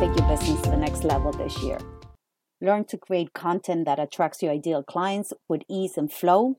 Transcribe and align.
Take 0.00 0.18
your 0.18 0.28
business 0.28 0.62
to 0.62 0.70
the 0.70 0.76
next 0.78 1.04
level 1.04 1.30
this 1.30 1.62
year? 1.62 1.78
Learn 2.62 2.86
to 2.86 2.96
create 2.96 3.34
content 3.34 3.84
that 3.84 3.98
attracts 3.98 4.40
your 4.40 4.50
ideal 4.50 4.82
clients 4.82 5.34
with 5.46 5.60
ease 5.68 5.98
and 5.98 6.10
flow. 6.10 6.56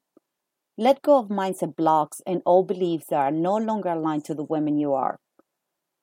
Let 0.77 1.01
go 1.01 1.17
of 1.17 1.29
mindset 1.29 1.75
blocks 1.75 2.21
and 2.27 2.43
old 2.45 2.67
beliefs 2.67 3.05
that 3.09 3.15
are 3.15 3.31
no 3.31 3.57
longer 3.57 3.89
aligned 3.89 4.25
to 4.25 4.35
the 4.35 4.43
women 4.43 4.77
you 4.77 4.93
are. 4.93 5.17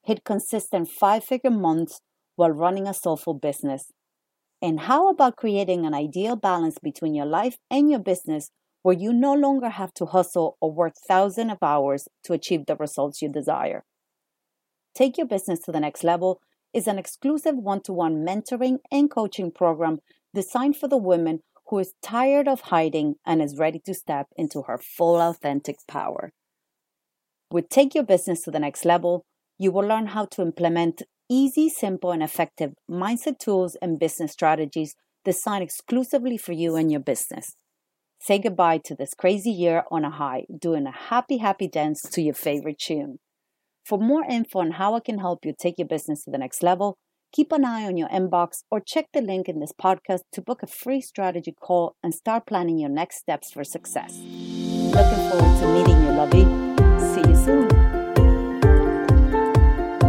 Hit 0.02 0.24
consistent 0.24 0.88
five 0.88 1.22
figure 1.22 1.52
months 1.52 2.00
while 2.34 2.50
running 2.50 2.88
a 2.88 2.92
soulful 2.92 3.34
business 3.34 3.92
and 4.60 4.80
how 4.80 5.08
about 5.08 5.36
creating 5.36 5.86
an 5.86 5.94
ideal 5.94 6.34
balance 6.34 6.78
between 6.82 7.14
your 7.14 7.26
life 7.26 7.56
and 7.70 7.88
your 7.88 8.00
business 8.00 8.50
where 8.82 8.96
you 8.96 9.12
no 9.12 9.32
longer 9.32 9.68
have 9.68 9.94
to 9.94 10.06
hustle 10.06 10.56
or 10.60 10.72
work 10.72 10.94
thousands 11.06 11.52
of 11.52 11.58
hours 11.62 12.08
to 12.24 12.32
achieve 12.32 12.66
the 12.66 12.74
results 12.74 13.22
you 13.22 13.30
desire? 13.30 13.84
Take 14.92 15.16
Your 15.16 15.28
Business 15.28 15.60
to 15.60 15.70
the 15.70 15.78
Next 15.78 16.02
Level 16.02 16.40
is 16.72 16.86
an 16.86 16.98
exclusive 16.98 17.56
one 17.56 17.82
to 17.82 17.92
one 17.92 18.24
mentoring 18.24 18.78
and 18.90 19.10
coaching 19.10 19.50
program 19.50 19.98
designed 20.34 20.76
for 20.76 20.88
the 20.88 20.96
woman 20.96 21.40
who 21.68 21.78
is 21.78 21.94
tired 22.02 22.48
of 22.48 22.62
hiding 22.62 23.16
and 23.26 23.42
is 23.42 23.58
ready 23.58 23.80
to 23.84 23.94
step 23.94 24.26
into 24.36 24.62
her 24.62 24.78
full 24.78 25.16
authentic 25.16 25.76
power. 25.86 26.32
With 27.50 27.68
Take 27.68 27.94
Your 27.94 28.04
Business 28.04 28.42
to 28.42 28.50
the 28.50 28.58
Next 28.58 28.84
Level, 28.84 29.24
you 29.58 29.72
will 29.72 29.86
learn 29.86 30.08
how 30.08 30.26
to 30.26 30.42
implement 30.42 31.02
easy, 31.28 31.68
simple, 31.68 32.10
and 32.10 32.22
effective 32.22 32.72
mindset 32.90 33.38
tools 33.38 33.76
and 33.82 33.98
business 33.98 34.32
strategies 34.32 34.94
designed 35.24 35.62
exclusively 35.62 36.38
for 36.38 36.52
you 36.52 36.76
and 36.76 36.90
your 36.90 37.00
business. 37.00 37.54
Say 38.20 38.38
goodbye 38.38 38.80
to 38.84 38.94
this 38.94 39.14
crazy 39.14 39.50
year 39.50 39.84
on 39.90 40.04
a 40.04 40.10
high, 40.10 40.44
doing 40.60 40.86
a 40.86 40.92
happy, 40.92 41.38
happy 41.38 41.68
dance 41.68 42.00
to 42.12 42.22
your 42.22 42.34
favorite 42.34 42.78
tune. 42.78 43.18
For 43.88 43.98
more 43.98 44.22
info 44.22 44.58
on 44.58 44.72
how 44.72 44.96
I 44.96 45.00
can 45.00 45.18
help 45.18 45.46
you 45.46 45.54
take 45.58 45.78
your 45.78 45.88
business 45.88 46.24
to 46.24 46.30
the 46.30 46.36
next 46.36 46.62
level, 46.62 46.98
keep 47.32 47.52
an 47.52 47.64
eye 47.64 47.86
on 47.86 47.96
your 47.96 48.10
inbox 48.10 48.62
or 48.70 48.80
check 48.80 49.06
the 49.14 49.22
link 49.22 49.48
in 49.48 49.60
this 49.60 49.72
podcast 49.72 50.20
to 50.32 50.42
book 50.42 50.62
a 50.62 50.66
free 50.66 51.00
strategy 51.00 51.54
call 51.58 51.94
and 52.02 52.12
start 52.12 52.46
planning 52.46 52.78
your 52.78 52.90
next 52.90 53.16
steps 53.16 53.50
for 53.50 53.64
success. 53.64 54.12
Looking 54.12 55.30
forward 55.30 55.58
to 55.60 55.72
meeting 55.72 56.02
you, 56.02 56.12
lovey. 56.12 56.44
See 57.14 57.30
you 57.30 57.34
soon. 57.34 57.68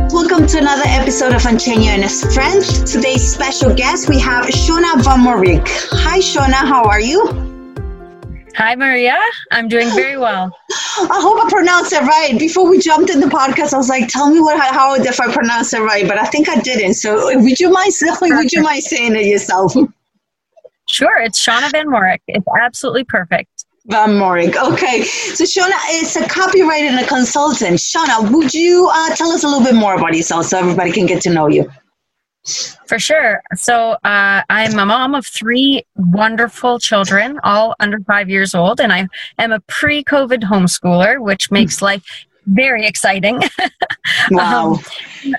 Welcome 0.10 0.46
to 0.48 0.58
another 0.58 0.84
episode 0.88 1.34
of 1.34 1.44
Encheño 1.44 1.86
and 1.86 2.12
Strength. 2.12 2.84
Today's 2.84 3.34
special 3.34 3.74
guest, 3.74 4.10
we 4.10 4.20
have 4.20 4.48
Shauna 4.48 5.02
Van 5.06 5.22
Morik. 5.22 5.66
Hi, 5.92 6.20
Shauna. 6.20 6.68
How 6.68 6.84
are 6.84 7.00
you? 7.00 7.49
Hi, 8.56 8.76
Maria. 8.76 9.18
I'm 9.52 9.68
doing 9.68 9.90
very 9.96 10.18
well. 10.18 10.56
I 10.72 11.20
hope 11.22 11.46
I 11.46 11.50
pronounced 11.50 11.94
it 11.94 12.02
right. 12.02 12.38
Before 12.38 12.70
we 12.70 12.80
jumped 12.80 13.10
in 13.10 13.20
the 13.20 13.28
podcast, 13.28 13.74
I 13.74 13.78
was 13.78 13.90
like, 13.90 14.08
"Tell 14.08 14.30
me 14.30 14.40
what 14.40 14.60
how 14.60 14.96
if 14.96 15.20
I 15.22 15.32
pronounce 15.32 15.74
it 15.74 15.82
right," 15.82 16.08
but 16.08 16.18
I 16.18 16.26
think 16.26 16.50
I 16.50 16.60
didn't. 16.60 16.96
So, 16.96 17.38
would 17.40 17.60
you 17.60 17.70
mind 17.70 17.94
would 18.22 18.52
you 18.52 18.62
mind 18.62 18.84
saying 18.84 19.16
it 19.16 19.26
yourself? 19.26 19.74
Sure. 20.90 21.18
It's 21.18 21.44
Shauna 21.44 21.72
Van 21.72 21.88
Morik. 21.88 22.20
It's 22.28 22.46
absolutely 22.60 23.04
perfect. 23.04 23.66
Van 23.86 24.10
Morik. 24.10 24.56
Okay. 24.56 25.04
So 25.04 25.44
Shauna 25.44 25.78
is 25.92 26.16
a 26.16 26.22
copywriter 26.22 26.90
and 26.90 27.00
a 27.00 27.08
consultant. 27.08 27.78
Shauna, 27.78 28.32
would 28.32 28.54
you 28.54 28.90
uh, 28.92 29.16
tell 29.16 29.32
us 29.32 29.44
a 29.44 29.48
little 29.48 29.64
bit 29.64 29.76
more 29.76 29.96
about 29.96 30.16
yourself 30.16 30.46
so 30.46 30.60
everybody 30.60 30.92
can 30.92 31.06
get 31.06 31.22
to 31.24 31.30
know 31.30 31.48
you? 31.48 31.70
For 32.88 32.98
sure. 32.98 33.42
So 33.56 33.92
uh, 34.04 34.42
I'm 34.50 34.80
a 34.80 34.86
mom 34.86 35.14
of 35.14 35.26
three 35.26 35.84
wonderful 35.96 36.80
children, 36.80 37.40
all 37.44 37.76
under 37.80 38.00
five 38.00 38.30
years 38.30 38.56
old, 38.56 38.80
and 38.80 38.92
I 38.92 39.08
am 39.38 39.52
a 39.52 39.60
pre-COVID 39.62 40.44
homeschooler, 40.44 41.20
which 41.20 41.52
makes 41.52 41.82
life 41.82 42.04
very 42.46 42.86
exciting. 42.86 43.42
Wow. 44.32 44.80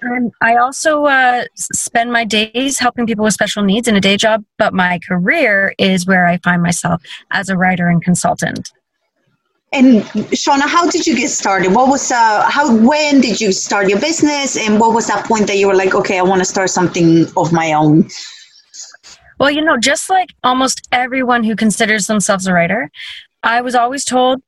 um, 0.03 0.31
I 0.43 0.57
also 0.57 1.05
uh, 1.05 1.45
spend 1.55 2.13
my 2.13 2.25
days 2.25 2.79
helping 2.79 3.07
people 3.07 3.25
with 3.25 3.35
special 3.35 3.65
needs 3.65 3.89
in 3.89 3.97
a 3.97 4.01
day 4.01 4.17
job, 4.17 4.45
but 4.59 4.73
my 4.73 5.01
career 5.07 5.75
is 5.79 6.07
where 6.07 6.27
I 6.27 6.39
find 6.39 6.63
myself 6.63 7.03
as 7.31 7.49
a 7.49 7.57
writer 7.57 7.89
and 7.89 8.03
consultant. 8.03 8.73
And 9.73 10.03
Shauna, 10.35 10.63
how 10.63 10.91
did 10.91 11.07
you 11.07 11.17
get 11.17 11.29
started? 11.31 11.73
What 11.73 11.89
was 11.89 12.11
uh, 12.11 12.43
how 12.49 12.75
when 12.77 13.21
did 13.21 13.41
you 13.41 13.53
start 13.53 13.89
your 13.89 14.01
business, 14.01 14.57
and 14.57 14.81
what 14.81 14.95
was 14.95 15.07
that 15.07 15.27
point 15.27 15.47
that 15.47 15.59
you 15.59 15.69
were 15.69 15.77
like, 15.77 15.95
okay, 15.95 16.19
I 16.19 16.23
want 16.23 16.41
to 16.41 16.45
start 16.45 16.71
something 16.71 17.27
of 17.37 17.53
my 17.53 17.73
own? 17.73 18.09
Well, 19.39 19.51
you 19.51 19.63
know, 19.63 19.77
just 19.77 20.11
like 20.11 20.35
almost 20.43 20.89
everyone 20.91 21.45
who 21.45 21.55
considers 21.55 22.09
themselves 22.09 22.47
a 22.47 22.53
writer, 22.53 22.91
I 23.45 23.61
was 23.61 23.75
always 23.77 24.05
told 24.05 24.43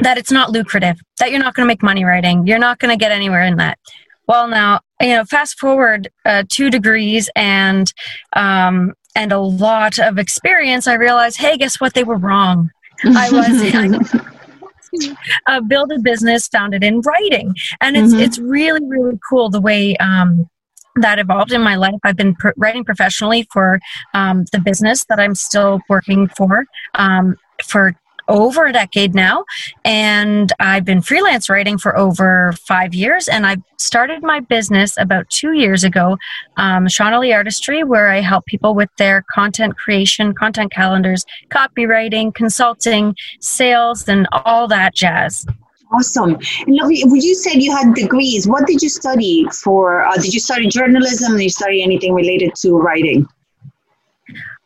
that 0.00 0.16
it's 0.16 0.32
not 0.32 0.50
lucrative, 0.50 0.98
that 1.18 1.30
you're 1.30 1.40
not 1.40 1.54
going 1.54 1.64
to 1.64 1.68
make 1.68 1.82
money 1.82 2.04
writing, 2.04 2.46
you're 2.46 2.58
not 2.58 2.78
going 2.78 2.90
to 2.90 2.96
get 2.96 3.12
anywhere 3.12 3.42
in 3.42 3.56
that. 3.56 3.78
Well, 4.26 4.48
now 4.48 4.80
you 5.00 5.10
know, 5.10 5.24
fast 5.24 5.58
forward 5.58 6.08
uh, 6.24 6.44
two 6.48 6.70
degrees 6.70 7.30
and 7.36 7.92
um, 8.34 8.94
and 9.14 9.32
a 9.32 9.38
lot 9.38 9.98
of 9.98 10.18
experience, 10.18 10.86
I 10.86 10.94
realized, 10.94 11.38
hey, 11.38 11.56
guess 11.56 11.80
what? 11.80 11.94
They 11.94 12.04
were 12.04 12.16
wrong. 12.16 12.70
I 13.04 13.30
was. 13.30 13.48
I, 13.74 14.37
uh, 15.46 15.60
build 15.60 15.92
a 15.92 15.98
business 15.98 16.48
founded 16.48 16.84
in 16.84 17.00
writing, 17.00 17.54
and 17.80 17.96
it's 17.96 18.12
mm-hmm. 18.12 18.22
it's 18.22 18.38
really 18.38 18.84
really 18.86 19.18
cool 19.28 19.50
the 19.50 19.60
way 19.60 19.96
um, 19.96 20.48
that 20.96 21.18
evolved 21.18 21.52
in 21.52 21.62
my 21.62 21.76
life. 21.76 21.98
I've 22.04 22.16
been 22.16 22.34
pr- 22.34 22.50
writing 22.56 22.84
professionally 22.84 23.46
for 23.52 23.80
um, 24.14 24.44
the 24.52 24.60
business 24.60 25.04
that 25.08 25.18
I'm 25.18 25.34
still 25.34 25.80
working 25.88 26.28
for 26.36 26.64
um, 26.94 27.36
for 27.64 27.94
over 28.28 28.66
a 28.66 28.72
decade 28.72 29.14
now, 29.14 29.44
and 29.84 30.52
I've 30.60 30.84
been 30.84 31.02
freelance 31.02 31.48
writing 31.48 31.78
for 31.78 31.96
over 31.96 32.52
five 32.52 32.94
years. 32.94 33.28
And 33.28 33.46
I 33.46 33.56
started 33.78 34.22
my 34.22 34.40
business 34.40 34.96
about 34.98 35.28
two 35.30 35.52
years 35.52 35.84
ago, 35.84 36.18
um, 36.56 36.86
Shauna 36.86 37.20
Lee 37.20 37.32
Artistry, 37.32 37.84
where 37.84 38.10
I 38.10 38.20
help 38.20 38.46
people 38.46 38.74
with 38.74 38.90
their 38.98 39.24
content 39.30 39.76
creation, 39.76 40.34
content 40.34 40.72
calendars, 40.72 41.24
copywriting, 41.50 42.34
consulting, 42.34 43.16
sales, 43.40 44.08
and 44.08 44.28
all 44.32 44.68
that 44.68 44.94
jazz. 44.94 45.46
Awesome. 45.92 46.34
And 46.66 46.76
lovely, 46.76 46.98
you 46.98 47.34
said 47.34 47.62
you 47.62 47.74
had 47.74 47.94
degrees. 47.94 48.46
What 48.46 48.66
did 48.66 48.82
you 48.82 48.90
study 48.90 49.46
for? 49.52 50.04
Uh, 50.04 50.16
did 50.16 50.34
you 50.34 50.40
study 50.40 50.68
journalism? 50.68 51.32
Did 51.32 51.44
you 51.44 51.50
study 51.50 51.82
anything 51.82 52.12
related 52.12 52.54
to 52.56 52.76
writing? 52.76 53.26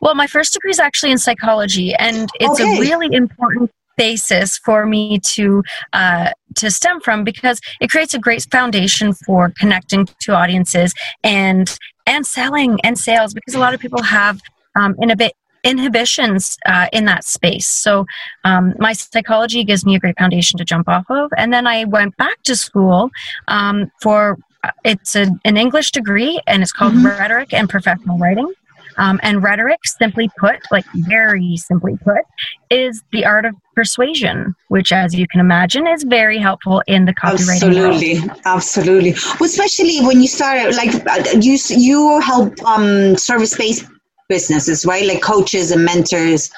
Well, 0.02 0.16
my 0.16 0.26
first 0.26 0.52
degree 0.52 0.72
is 0.72 0.80
actually 0.80 1.12
in 1.12 1.18
psychology, 1.18 1.94
and 1.94 2.28
it's 2.40 2.60
okay. 2.60 2.76
a 2.76 2.80
really 2.80 3.14
important 3.14 3.70
basis 3.96 4.58
for 4.58 4.84
me 4.84 5.20
to 5.20 5.62
uh, 5.92 6.32
to 6.56 6.72
stem 6.72 7.00
from 7.00 7.22
because 7.22 7.60
it 7.80 7.88
creates 7.88 8.12
a 8.12 8.18
great 8.18 8.44
foundation 8.50 9.14
for 9.14 9.52
connecting 9.56 10.08
to 10.22 10.34
audiences 10.34 10.92
and 11.22 11.78
and 12.04 12.26
selling 12.26 12.80
and 12.82 12.98
sales 12.98 13.32
because 13.32 13.54
a 13.54 13.60
lot 13.60 13.74
of 13.74 13.80
people 13.80 14.02
have 14.02 14.40
um, 14.74 14.96
in 14.98 15.08
a 15.08 15.14
bit 15.14 15.34
inhibitions 15.62 16.58
uh, 16.66 16.88
in 16.92 17.04
that 17.04 17.24
space. 17.24 17.68
So 17.68 18.04
um, 18.42 18.74
my 18.80 18.94
psychology 18.94 19.62
gives 19.62 19.86
me 19.86 19.94
a 19.94 20.00
great 20.00 20.18
foundation 20.18 20.58
to 20.58 20.64
jump 20.64 20.88
off 20.88 21.04
of, 21.10 21.30
and 21.36 21.52
then 21.52 21.68
I 21.68 21.84
went 21.84 22.16
back 22.16 22.42
to 22.42 22.56
school 22.56 23.08
um, 23.46 23.88
for 24.02 24.36
uh, 24.64 24.70
it's 24.84 25.14
a, 25.14 25.28
an 25.44 25.56
English 25.56 25.92
degree 25.92 26.40
and 26.48 26.60
it's 26.60 26.72
called 26.72 26.94
mm-hmm. 26.94 27.06
rhetoric 27.06 27.52
and 27.52 27.68
professional 27.68 28.18
writing 28.18 28.52
Um, 28.96 29.20
and 29.22 29.42
rhetoric, 29.42 29.78
simply 29.84 30.30
put, 30.38 30.60
like 30.70 30.84
very 30.94 31.56
simply 31.56 31.96
put, 32.04 32.22
is 32.70 33.02
the 33.12 33.24
art 33.24 33.44
of 33.44 33.54
persuasion, 33.74 34.54
which, 34.68 34.92
as 34.92 35.14
you 35.14 35.26
can 35.28 35.40
imagine, 35.40 35.86
is 35.86 36.04
very 36.04 36.38
helpful 36.38 36.82
in 36.86 37.04
the 37.04 37.14
copywriting. 37.14 37.54
Absolutely, 37.54 38.20
world. 38.20 38.40
absolutely. 38.44 39.12
Well, 39.12 39.48
especially 39.48 40.00
when 40.00 40.20
you 40.20 40.28
start, 40.28 40.74
like 40.74 40.94
uh, 41.06 41.38
you 41.40 41.58
you 41.68 42.20
help 42.20 42.62
um, 42.64 43.16
service 43.16 43.56
based 43.56 43.86
businesses, 44.28 44.84
right? 44.86 45.06
Like 45.06 45.22
coaches 45.22 45.70
and 45.70 45.84
mentors, 45.84 46.50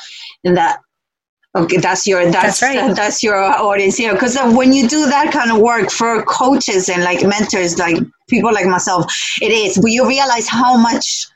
and 0.45 0.57
that 0.57 0.81
Okay, 1.57 1.77
that's 1.77 2.05
your 2.05 2.25
that's 2.31 2.61
that's, 2.61 2.63
right. 2.63 2.97
that's 2.97 3.23
your 3.23 3.37
audience 3.37 3.97
here. 3.97 4.13
Because 4.13 4.37
when 4.57 4.73
you 4.73 4.89
do 4.89 5.07
that 5.07 5.33
kind 5.33 5.53
of 5.53 5.59
work 5.59 5.91
for 5.91 6.23
coaches 6.25 6.89
and 6.89 7.05
like 7.05 7.23
mentors, 7.25 7.79
like 7.79 7.97
people 8.29 8.53
like 8.53 8.67
myself, 8.67 9.07
it 9.41 9.53
is. 9.53 9.79
But 9.79 9.93
you 9.93 10.07
realize 10.07 10.49
how 10.49 10.77
much 10.77 11.27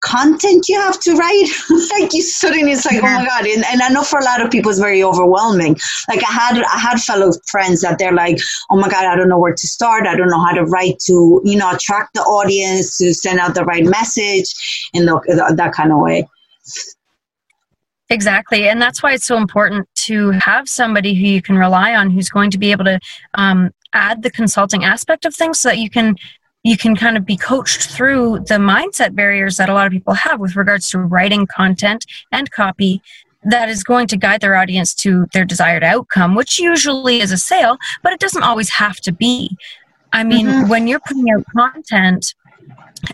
content 0.00 0.68
you 0.68 0.80
have 0.80 0.98
to 1.00 1.14
write. 1.14 1.48
like 2.00 2.12
you 2.12 2.22
suddenly 2.22 2.72
it's 2.72 2.84
like, 2.84 3.02
yeah. 3.02 3.16
oh 3.16 3.22
my 3.22 3.24
god! 3.26 3.46
And, 3.46 3.64
and 3.66 3.82
I 3.82 3.88
know 3.88 4.02
for 4.02 4.18
a 4.18 4.24
lot 4.24 4.40
of 4.40 4.50
people 4.50 4.70
it's 4.70 4.80
very 4.80 5.02
overwhelming. 5.02 5.76
Like 6.08 6.22
I 6.22 6.32
had 6.32 6.62
I 6.62 6.78
had 6.78 7.00
fellow 7.00 7.32
friends 7.46 7.80
that 7.82 7.98
they're 7.98 8.12
like, 8.12 8.38
oh 8.70 8.76
my 8.76 8.88
god, 8.88 9.06
I 9.06 9.16
don't 9.16 9.28
know 9.28 9.38
where 9.38 9.54
to 9.54 9.66
start. 9.66 10.06
I 10.06 10.16
don't 10.16 10.28
know 10.28 10.40
how 10.40 10.52
to 10.52 10.64
write 10.64 10.98
to 11.06 11.40
you 11.44 11.56
know 11.56 11.70
attract 11.72 12.14
the 12.14 12.22
audience 12.22 12.98
to 12.98 13.12
send 13.14 13.38
out 13.38 13.54
the 13.54 13.64
right 13.64 13.84
message 13.84 14.54
in 14.94 15.06
the, 15.06 15.54
that 15.56 15.72
kind 15.72 15.92
of 15.92 15.98
way. 15.98 16.28
Exactly. 18.10 18.68
And 18.68 18.80
that's 18.80 19.02
why 19.02 19.12
it's 19.12 19.26
so 19.26 19.36
important 19.36 19.86
to 20.06 20.30
have 20.30 20.66
somebody 20.68 21.14
who 21.14 21.26
you 21.26 21.42
can 21.42 21.58
rely 21.58 21.94
on 21.94 22.10
who's 22.10 22.30
going 22.30 22.50
to 22.52 22.58
be 22.58 22.70
able 22.70 22.86
to 22.86 22.98
um, 23.34 23.70
add 23.92 24.22
the 24.22 24.30
consulting 24.30 24.84
aspect 24.84 25.26
of 25.26 25.34
things 25.34 25.60
so 25.60 25.68
that 25.68 25.78
you 25.78 25.90
can 25.90 26.16
you 26.64 26.76
can 26.76 26.96
kind 26.96 27.16
of 27.16 27.24
be 27.24 27.36
coached 27.36 27.82
through 27.90 28.40
the 28.40 28.56
mindset 28.56 29.14
barriers 29.14 29.56
that 29.56 29.68
a 29.68 29.74
lot 29.74 29.86
of 29.86 29.92
people 29.92 30.14
have 30.14 30.40
with 30.40 30.56
regards 30.56 30.90
to 30.90 30.98
writing 30.98 31.46
content 31.46 32.04
and 32.32 32.50
copy 32.50 33.00
that 33.44 33.68
is 33.68 33.84
going 33.84 34.06
to 34.08 34.16
guide 34.16 34.40
their 34.40 34.56
audience 34.56 34.94
to 34.94 35.26
their 35.32 35.44
desired 35.44 35.84
outcome, 35.84 36.34
which 36.34 36.58
usually 36.58 37.20
is 37.20 37.30
a 37.30 37.38
sale, 37.38 37.78
but 38.02 38.12
it 38.12 38.18
doesn't 38.18 38.42
always 38.42 38.68
have 38.70 38.96
to 38.96 39.12
be. 39.12 39.56
I 40.12 40.24
mean, 40.24 40.46
mm-hmm. 40.46 40.68
when 40.68 40.88
you're 40.88 41.00
putting 41.00 41.30
out 41.30 41.44
content, 41.56 42.34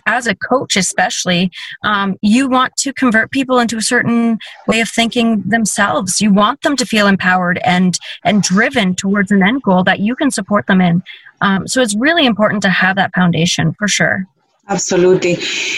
as 0.07 0.27
a 0.27 0.35
coach 0.35 0.77
especially 0.77 1.51
um, 1.85 2.17
you 2.23 2.49
want 2.49 2.75
to 2.77 2.93
convert 2.93 3.31
people 3.31 3.59
into 3.59 3.77
a 3.77 3.83
certain 3.83 4.39
way 4.67 4.81
of 4.81 4.89
thinking 4.89 5.43
themselves 5.43 6.21
you 6.21 6.33
want 6.33 6.63
them 6.63 6.77
to 6.77 6.87
feel 6.87 7.07
empowered 7.07 7.59
and 7.65 7.99
and 8.25 8.43
driven 8.43 8.95
towards 8.95 9.31
an 9.31 9.43
end 9.43 9.63
goal 9.63 9.85
that 9.85 10.01
you 10.01 10.17
can 10.17 10.31
support 10.31 10.67
them 10.67 10.81
in 10.81 11.03
um, 11.45 11.69
so 11.69 11.81
it's 11.81 11.95
really 11.97 12.27
important 12.27 12.63
to 12.63 12.71
have 12.71 12.97
that 12.97 13.11
foundation 13.15 13.73
for 13.79 13.87
sure 13.87 14.27
Absolutely. 14.69 15.35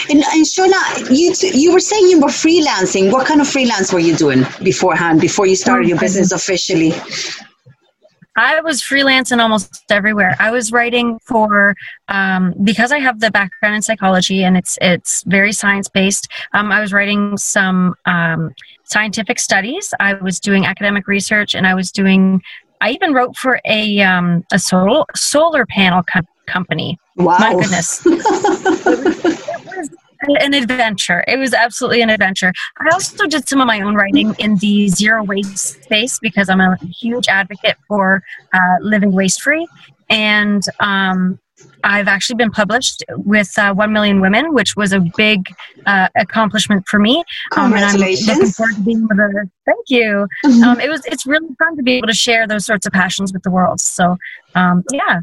And, 0.09 0.23
and 0.23 0.45
Shauna, 0.45 1.09
you, 1.09 1.33
you 1.53 1.73
were 1.73 1.79
saying 1.79 2.07
you 2.07 2.21
were 2.21 2.29
freelancing. 2.29 3.11
What 3.11 3.27
kind 3.27 3.41
of 3.41 3.47
freelance 3.47 3.91
were 3.91 3.99
you 3.99 4.15
doing 4.15 4.45
beforehand, 4.63 5.19
before 5.19 5.45
you 5.45 5.57
started 5.57 5.89
your 5.89 5.99
business 5.99 6.31
officially? 6.31 6.93
I 8.37 8.61
was 8.61 8.81
freelancing 8.81 9.39
almost 9.39 9.91
everywhere. 9.91 10.35
I 10.39 10.51
was 10.51 10.71
writing 10.71 11.19
for 11.25 11.75
um, 12.07 12.53
because 12.63 12.91
I 12.91 12.99
have 12.99 13.19
the 13.19 13.31
background 13.31 13.75
in 13.75 13.81
psychology 13.81 14.43
and 14.43 14.55
it's 14.55 14.77
it's 14.79 15.23
very 15.23 15.51
science 15.51 15.89
based. 15.89 16.31
Um, 16.53 16.71
I 16.71 16.79
was 16.79 16.93
writing 16.93 17.35
some 17.37 17.95
um, 18.05 18.53
scientific 18.83 19.39
studies. 19.39 19.91
I 19.99 20.13
was 20.13 20.39
doing 20.39 20.67
academic 20.67 21.07
research, 21.07 21.55
and 21.55 21.65
I 21.65 21.73
was 21.73 21.91
doing. 21.91 22.41
I 22.81 22.91
even 22.91 23.13
wrote 23.13 23.35
for 23.35 23.59
a 23.65 24.01
um, 24.01 24.43
a 24.51 24.59
solar 24.59 25.05
solar 25.15 25.65
panel 25.65 26.03
co- 26.03 26.21
company. 26.47 26.97
Wow! 27.15 27.37
My 27.39 27.53
goodness. 27.53 28.05
It 30.19 30.29
was 30.29 30.37
an 30.43 30.53
adventure. 30.53 31.23
It 31.27 31.37
was 31.37 31.53
absolutely 31.53 32.01
an 32.01 32.09
adventure. 32.09 32.51
I 32.79 32.89
also 32.91 33.27
did 33.27 33.47
some 33.47 33.61
of 33.61 33.67
my 33.67 33.81
own 33.81 33.95
writing 33.95 34.33
in 34.39 34.57
the 34.57 34.87
zero 34.87 35.23
waste 35.23 35.83
space 35.83 36.17
because 36.19 36.49
I'm 36.49 36.59
a 36.59 36.75
huge 36.77 37.27
advocate 37.27 37.77
for 37.87 38.23
uh, 38.53 38.75
living 38.81 39.11
waste 39.11 39.41
free. 39.41 39.67
And 40.09 40.63
um, 40.79 41.39
I've 41.83 42.07
actually 42.07 42.35
been 42.35 42.51
published 42.51 43.03
with 43.09 43.57
uh, 43.57 43.73
1 43.73 43.93
Million 43.93 44.21
Women, 44.21 44.53
which 44.53 44.75
was 44.75 44.93
a 44.93 44.99
big 45.15 45.53
uh, 45.85 46.09
accomplishment 46.15 46.87
for 46.87 46.99
me. 46.99 47.23
Um, 47.55 47.73
and 47.73 47.83
I'm 47.83 47.97
looking 47.97 48.45
forward 48.47 48.75
to 48.75 48.81
being 48.81 48.99
able 48.99 49.15
to, 49.15 49.49
thank 49.65 49.89
you. 49.89 50.27
Mm-hmm. 50.45 50.63
Um, 50.63 50.79
it 50.79 50.89
was, 50.89 51.05
it's 51.05 51.25
really 51.25 51.49
fun 51.59 51.75
to 51.77 51.83
be 51.83 51.93
able 51.93 52.07
to 52.07 52.13
share 52.13 52.47
those 52.47 52.65
sorts 52.65 52.85
of 52.85 52.93
passions 52.93 53.33
with 53.33 53.43
the 53.43 53.51
world. 53.51 53.79
So, 53.79 54.17
um, 54.55 54.83
yeah, 54.91 55.21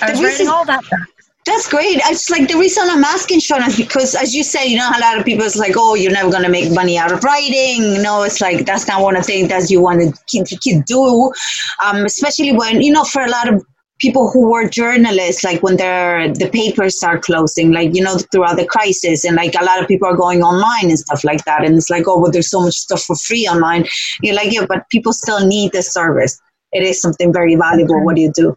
I 0.00 0.10
was 0.10 0.22
writing 0.22 0.48
all 0.48 0.64
that 0.64 0.88
back. 0.90 1.08
That's 1.46 1.68
great. 1.70 1.98
It's 2.04 2.28
like 2.28 2.48
the 2.48 2.58
reason 2.58 2.84
I'm 2.90 3.02
asking 3.02 3.40
Sean 3.40 3.62
is 3.62 3.76
because, 3.76 4.14
as 4.14 4.34
you 4.34 4.44
say, 4.44 4.66
you 4.66 4.76
know, 4.76 4.90
a 4.94 5.00
lot 5.00 5.18
of 5.18 5.24
people 5.24 5.44
is 5.44 5.56
like, 5.56 5.72
"Oh, 5.74 5.94
you're 5.94 6.12
never 6.12 6.30
going 6.30 6.42
to 6.42 6.50
make 6.50 6.70
money 6.70 6.98
out 6.98 7.12
of 7.12 7.24
writing." 7.24 7.82
You 7.82 8.02
know, 8.02 8.22
it's 8.24 8.42
like 8.42 8.66
that's 8.66 8.86
not 8.86 9.02
one 9.02 9.16
of 9.16 9.22
the 9.22 9.26
things 9.26 9.48
that 9.48 9.70
you 9.70 9.80
want 9.80 10.02
to 10.02 10.22
keep, 10.26 10.46
keep 10.60 10.84
do. 10.84 11.32
Um, 11.82 12.04
especially 12.04 12.52
when 12.52 12.82
you 12.82 12.92
know, 12.92 13.04
for 13.04 13.22
a 13.22 13.30
lot 13.30 13.48
of 13.48 13.64
people 14.00 14.30
who 14.30 14.50
were 14.50 14.68
journalists, 14.68 15.44
like 15.44 15.62
when 15.62 15.76
their 15.76 16.32
the 16.32 16.48
papers 16.48 17.02
are 17.02 17.18
closing, 17.18 17.70
like 17.70 17.94
you 17.94 18.02
know, 18.02 18.18
throughout 18.32 18.56
the 18.56 18.66
crisis, 18.66 19.24
and 19.24 19.36
like 19.36 19.54
a 19.60 19.64
lot 19.64 19.80
of 19.80 19.86
people 19.86 20.08
are 20.08 20.16
going 20.16 20.42
online 20.42 20.88
and 20.90 20.98
stuff 20.98 21.22
like 21.22 21.44
that, 21.44 21.64
and 21.64 21.76
it's 21.76 21.90
like, 21.90 22.08
oh, 22.08 22.18
well, 22.18 22.30
there's 22.30 22.50
so 22.50 22.60
much 22.60 22.74
stuff 22.74 23.02
for 23.02 23.16
free 23.16 23.46
online. 23.46 23.86
You're 24.22 24.34
like, 24.34 24.52
yeah, 24.52 24.66
but 24.68 24.88
people 24.90 25.12
still 25.12 25.46
need 25.46 25.72
the 25.72 25.82
service. 25.82 26.40
It 26.72 26.82
is 26.82 27.00
something 27.00 27.32
very 27.32 27.54
valuable. 27.54 27.96
Mm-hmm. 27.96 28.04
What 28.04 28.16
do 28.16 28.22
you 28.22 28.32
do? 28.32 28.56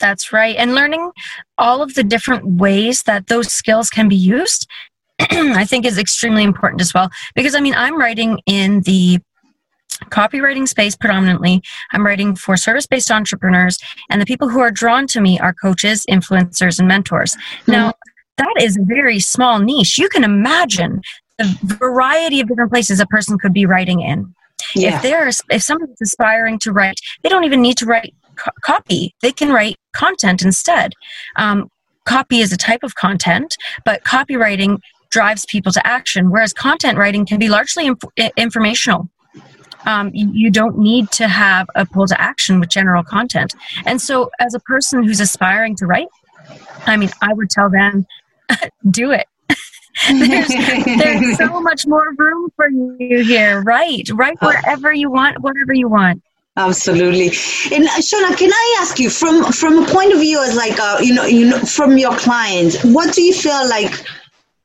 That's 0.00 0.32
right. 0.32 0.56
And 0.56 0.74
learning 0.74 1.12
all 1.58 1.82
of 1.82 1.94
the 1.94 2.02
different 2.02 2.58
ways 2.58 3.02
that 3.02 3.26
those 3.26 3.52
skills 3.52 3.90
can 3.90 4.08
be 4.08 4.16
used, 4.16 4.66
I 5.20 5.64
think 5.66 5.84
is 5.84 5.98
extremely 5.98 6.42
important 6.42 6.80
as 6.80 6.94
well. 6.94 7.10
Because 7.34 7.54
I 7.54 7.60
mean, 7.60 7.74
I'm 7.74 7.98
writing 7.98 8.40
in 8.46 8.80
the 8.80 9.18
copywriting 10.10 10.66
space 10.66 10.96
predominantly. 10.96 11.62
I'm 11.92 12.04
writing 12.04 12.34
for 12.34 12.56
service 12.56 12.86
based 12.86 13.10
entrepreneurs, 13.10 13.78
and 14.08 14.20
the 14.20 14.26
people 14.26 14.48
who 14.48 14.60
are 14.60 14.70
drawn 14.70 15.06
to 15.08 15.20
me 15.20 15.38
are 15.38 15.52
coaches, 15.52 16.04
influencers, 16.08 16.78
and 16.78 16.88
mentors. 16.88 17.34
Mm-hmm. 17.34 17.72
Now, 17.72 17.92
that 18.36 18.54
is 18.60 18.76
a 18.76 18.82
very 18.84 19.20
small 19.20 19.58
niche. 19.58 19.98
You 19.98 20.08
can 20.08 20.24
imagine 20.24 21.02
the 21.38 21.76
variety 21.78 22.40
of 22.40 22.48
different 22.48 22.70
places 22.70 23.00
a 23.00 23.06
person 23.06 23.38
could 23.38 23.52
be 23.52 23.66
writing 23.66 24.00
in. 24.00 24.34
Yeah. 24.74 24.96
If 24.96 25.02
they're 25.02 25.28
if 25.28 25.62
someone's 25.62 26.00
aspiring 26.00 26.58
to 26.60 26.72
write, 26.72 27.00
they 27.22 27.28
don't 27.28 27.44
even 27.44 27.62
need 27.62 27.76
to 27.78 27.86
write 27.86 28.14
co- 28.36 28.52
copy. 28.62 29.14
They 29.22 29.32
can 29.32 29.50
write 29.50 29.76
content 29.92 30.42
instead. 30.42 30.94
Um, 31.36 31.70
copy 32.04 32.40
is 32.40 32.52
a 32.52 32.56
type 32.56 32.82
of 32.82 32.94
content, 32.94 33.56
but 33.84 34.04
copywriting 34.04 34.78
drives 35.10 35.44
people 35.46 35.72
to 35.72 35.86
action, 35.86 36.30
whereas 36.30 36.52
content 36.52 36.98
writing 36.98 37.26
can 37.26 37.38
be 37.38 37.48
largely 37.48 37.86
inf- 37.86 38.32
informational. 38.36 39.08
Um, 39.86 40.10
you 40.14 40.50
don't 40.50 40.78
need 40.78 41.10
to 41.12 41.28
have 41.28 41.68
a 41.74 41.86
pull 41.86 42.06
to 42.06 42.20
action 42.20 42.60
with 42.60 42.68
general 42.68 43.02
content. 43.02 43.54
And 43.86 44.00
so, 44.00 44.30
as 44.38 44.54
a 44.54 44.60
person 44.60 45.04
who's 45.04 45.20
aspiring 45.20 45.76
to 45.76 45.86
write, 45.86 46.08
I 46.86 46.96
mean, 46.96 47.10
I 47.22 47.32
would 47.32 47.50
tell 47.50 47.70
them, 47.70 48.06
do 48.90 49.12
it. 49.12 49.26
there's, 50.08 50.48
there's 50.48 51.38
so 51.38 51.60
much 51.62 51.86
more 51.86 52.14
room 52.16 52.50
for 52.56 52.68
you 52.68 53.24
here. 53.24 53.62
Right, 53.62 54.08
right 54.12 54.36
wherever 54.40 54.92
you 54.92 55.10
want, 55.10 55.40
whatever 55.40 55.72
you 55.72 55.88
want. 55.88 56.22
Absolutely. 56.56 57.28
And 57.74 57.86
uh, 57.86 58.00
Shauna, 58.00 58.36
can 58.36 58.50
I 58.52 58.76
ask 58.80 58.98
you 58.98 59.08
from 59.08 59.44
from 59.52 59.82
a 59.82 59.86
point 59.86 60.12
of 60.12 60.20
view 60.20 60.42
as 60.42 60.56
like 60.56 60.78
uh, 60.78 60.98
you 61.00 61.14
know 61.14 61.24
you 61.24 61.48
know 61.48 61.58
from 61.60 61.96
your 61.96 62.14
clients, 62.16 62.82
what 62.84 63.14
do 63.14 63.22
you 63.22 63.32
feel 63.32 63.68
like 63.68 64.04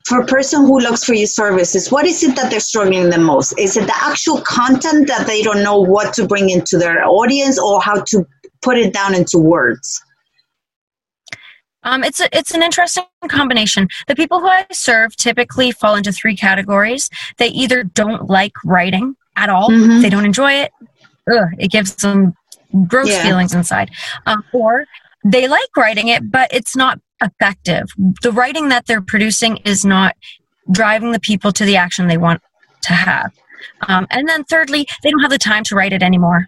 for 0.06 0.22
a 0.22 0.26
person 0.26 0.62
who 0.62 0.80
looks 0.80 1.04
for 1.04 1.16
your 1.16 1.28
services, 1.28 1.92
what 1.92 2.06
is 2.06 2.24
it 2.24 2.36
that 2.36 2.52
they're 2.52 2.60
struggling 2.60 3.10
the 3.10 3.18
most? 3.18 3.58
Is 3.58 3.76
it 3.76 3.88
the 3.88 3.96
actual 3.96 4.40
content 4.42 5.08
that 5.08 5.26
they 5.26 5.42
don't 5.42 5.64
know 5.64 5.80
what 5.80 6.14
to 6.14 6.28
bring 6.28 6.50
into 6.50 6.78
their 6.78 7.04
audience 7.06 7.60
or 7.60 7.82
how 7.82 8.02
to 8.02 8.26
put 8.62 8.78
it 8.78 8.94
down 8.94 9.16
into 9.16 9.40
words? 9.40 10.02
Um, 11.84 12.04
it's 12.04 12.20
a, 12.20 12.36
it's 12.36 12.54
an 12.54 12.64
interesting 12.64 13.04
combination. 13.28 13.88
The 14.08 14.16
people 14.16 14.40
who 14.40 14.48
I 14.48 14.66
serve 14.72 15.16
typically 15.16 15.72
fall 15.72 15.96
into 15.96 16.12
three 16.12 16.36
categories. 16.36 17.10
They 17.38 17.48
either 17.48 17.84
don't 17.84 18.30
like 18.30 18.54
writing 18.64 19.16
at 19.36 19.50
all, 19.50 19.70
mm-hmm. 19.70 20.02
they 20.02 20.10
don't 20.10 20.26
enjoy 20.26 20.54
it, 20.54 20.72
ugh, 21.32 21.50
it 21.60 21.70
gives 21.70 21.96
them 21.96 22.34
gross 22.88 23.10
yeah. 23.10 23.24
feelings 23.24 23.54
inside. 23.54 23.92
Um, 24.26 24.44
or 24.54 24.86
they 25.26 25.48
like 25.48 25.76
writing 25.76 26.08
it, 26.08 26.32
but 26.32 26.50
it's 26.54 26.76
not 26.76 27.00
effective. 27.22 27.88
The 28.22 28.32
writing 28.32 28.70
that 28.70 28.86
they're 28.86 29.02
producing 29.02 29.58
is 29.58 29.86
not 29.86 30.16
driving 30.72 31.12
the 31.12 31.20
people 31.20 31.52
to 31.54 31.66
the 31.66 31.78
action 31.78 32.08
they 32.08 32.18
want 32.18 32.42
to 32.84 32.94
have. 32.94 33.32
Um, 33.88 34.08
and 34.12 34.28
then 34.28 34.44
thirdly, 34.44 34.88
they 35.04 35.12
don't 35.12 35.22
have 35.22 35.32
the 35.32 35.38
time 35.38 35.64
to 35.66 35.76
write 35.76 35.94
it 35.94 36.04
anymore. 36.04 36.48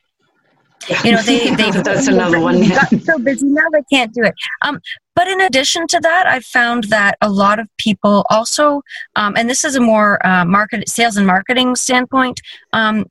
You 1.04 1.12
know, 1.14 1.22
they 1.22 1.50
they 1.56 1.72
that's 1.72 2.08
another 2.08 2.40
one. 2.40 2.64
Yeah. 2.64 2.86
Got 2.90 3.02
so 3.02 3.20
busy 3.20 3.48
now 3.48 3.68
they 3.72 3.84
can't 3.92 4.14
do 4.14 4.24
it. 4.24 4.34
Um, 4.62 4.80
but 5.16 5.28
in 5.28 5.42
addition 5.42 5.88
to 5.88 6.00
that, 6.00 6.28
I've 6.28 6.46
found 6.46 6.86
that 6.86 7.18
a 7.22 7.30
lot 7.30 7.60
of 7.60 7.68
people 7.78 8.26
also, 8.30 8.84
um, 9.16 9.36
and 9.36 9.50
this 9.50 9.66
is 9.66 9.76
a 9.76 9.82
more 9.82 10.26
uh, 10.26 10.46
market 10.46 10.88
sales 10.88 11.18
and 11.18 11.26
marketing 11.26 11.76
standpoint, 11.76 12.40
um, 12.74 13.06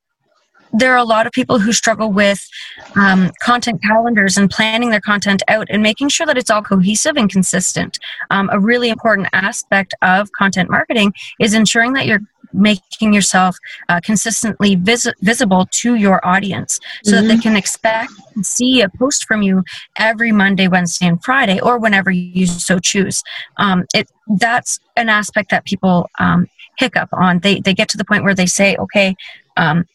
there 0.79 0.93
are 0.93 0.99
a 0.99 1.05
lot 1.05 1.27
of 1.27 1.33
people 1.33 1.59
who 1.59 1.73
struggle 1.73 2.13
with 2.13 2.47
um, 2.97 3.31
content 3.41 3.83
calendars 3.83 4.37
and 4.37 4.51
planning 4.51 4.91
their 4.91 5.01
content 5.01 5.43
out 5.49 5.67
and 5.71 5.83
making 5.83 6.09
sure 6.09 6.27
that 6.27 6.37
it's 6.37 6.51
all 6.51 6.63
cohesive 6.63 7.17
and 7.17 7.31
consistent. 7.31 7.99
Um, 8.31 8.51
a 8.53 8.61
really 8.61 8.91
important 8.91 9.29
aspect 9.33 9.95
of 10.03 10.31
content 10.33 10.71
marketing 10.71 11.13
is 11.41 11.55
ensuring 11.55 11.95
that 11.95 12.07
you're 12.07 12.21
making 12.53 13.13
yourself 13.13 13.57
uh, 13.89 14.01
consistently 14.01 14.75
vis- 14.77 15.13
visible 15.21 15.67
to 15.71 15.95
your 15.95 16.25
audience 16.27 16.81
so 17.05 17.13
mm-hmm. 17.13 17.23
that 17.23 17.29
they 17.29 17.35
mm-hmm. 17.35 17.43
can 17.43 17.57
expect 17.57 18.13
and 18.35 18.45
see 18.45 18.81
a 18.81 18.89
post 18.89 19.27
from 19.27 19.43
you 19.43 19.63
every 19.99 20.33
Monday, 20.33 20.69
Wednesday, 20.69 21.07
and 21.07 21.23
Friday, 21.23 21.61
or 21.61 21.79
whenever 21.79 22.11
you 22.11 22.47
so 22.47 22.79
choose. 22.79 23.23
Um, 23.59 23.85
it 23.95 24.09
that's 24.39 24.81
an 24.97 25.09
aspect 25.09 25.51
that 25.51 25.65
people 25.65 26.09
um, 26.19 26.49
hiccup 26.79 27.09
on. 27.13 27.41
They 27.41 27.61
they 27.61 27.75
get 27.75 27.89
to 27.91 27.97
the 27.97 28.05
point 28.05 28.25
where 28.25 28.35
they 28.35 28.47
say, 28.47 28.77
okay. 28.77 29.15
Um, 29.59 29.87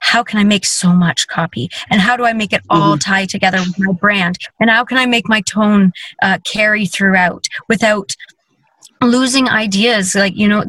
how 0.00 0.22
can 0.22 0.38
I 0.38 0.44
make 0.44 0.66
so 0.66 0.92
much 0.92 1.28
copy? 1.28 1.70
And 1.90 2.00
how 2.00 2.16
do 2.16 2.24
I 2.24 2.32
make 2.32 2.52
it 2.52 2.62
all 2.68 2.96
mm-hmm. 2.96 3.10
tie 3.10 3.26
together 3.26 3.58
with 3.58 3.78
my 3.78 3.92
brand? 3.92 4.38
And 4.58 4.68
how 4.68 4.84
can 4.84 4.98
I 4.98 5.06
make 5.06 5.28
my 5.28 5.40
tone 5.42 5.92
uh, 6.22 6.38
carry 6.44 6.86
throughout 6.86 7.46
without 7.68 8.14
losing 9.02 9.48
ideas? 9.48 10.14
Like, 10.14 10.36
you 10.36 10.48
know, 10.48 10.64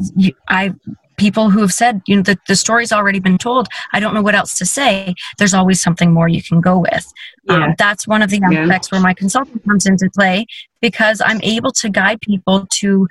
I 0.48 0.74
people 1.16 1.50
who 1.50 1.60
have 1.60 1.72
said, 1.72 2.02
you 2.06 2.16
know, 2.16 2.22
the, 2.22 2.38
the 2.48 2.56
story's 2.56 2.92
already 2.92 3.20
been 3.20 3.38
told. 3.38 3.68
I 3.92 4.00
don't 4.00 4.14
know 4.14 4.22
what 4.22 4.34
else 4.34 4.54
to 4.54 4.66
say. 4.66 5.14
There's 5.38 5.54
always 5.54 5.80
something 5.80 6.12
more 6.12 6.28
you 6.28 6.42
can 6.42 6.60
go 6.60 6.78
with. 6.78 7.12
Yeah. 7.44 7.66
Um, 7.66 7.74
that's 7.78 8.08
one 8.08 8.22
of 8.22 8.30
the 8.30 8.40
aspects 8.42 8.88
yeah. 8.90 8.98
where 8.98 9.02
my 9.02 9.14
consulting 9.14 9.60
comes 9.60 9.86
into 9.86 10.10
play 10.10 10.46
because 10.80 11.20
I'm 11.24 11.40
able 11.42 11.70
to 11.72 11.88
guide 11.88 12.20
people 12.20 12.66
to 12.70 13.08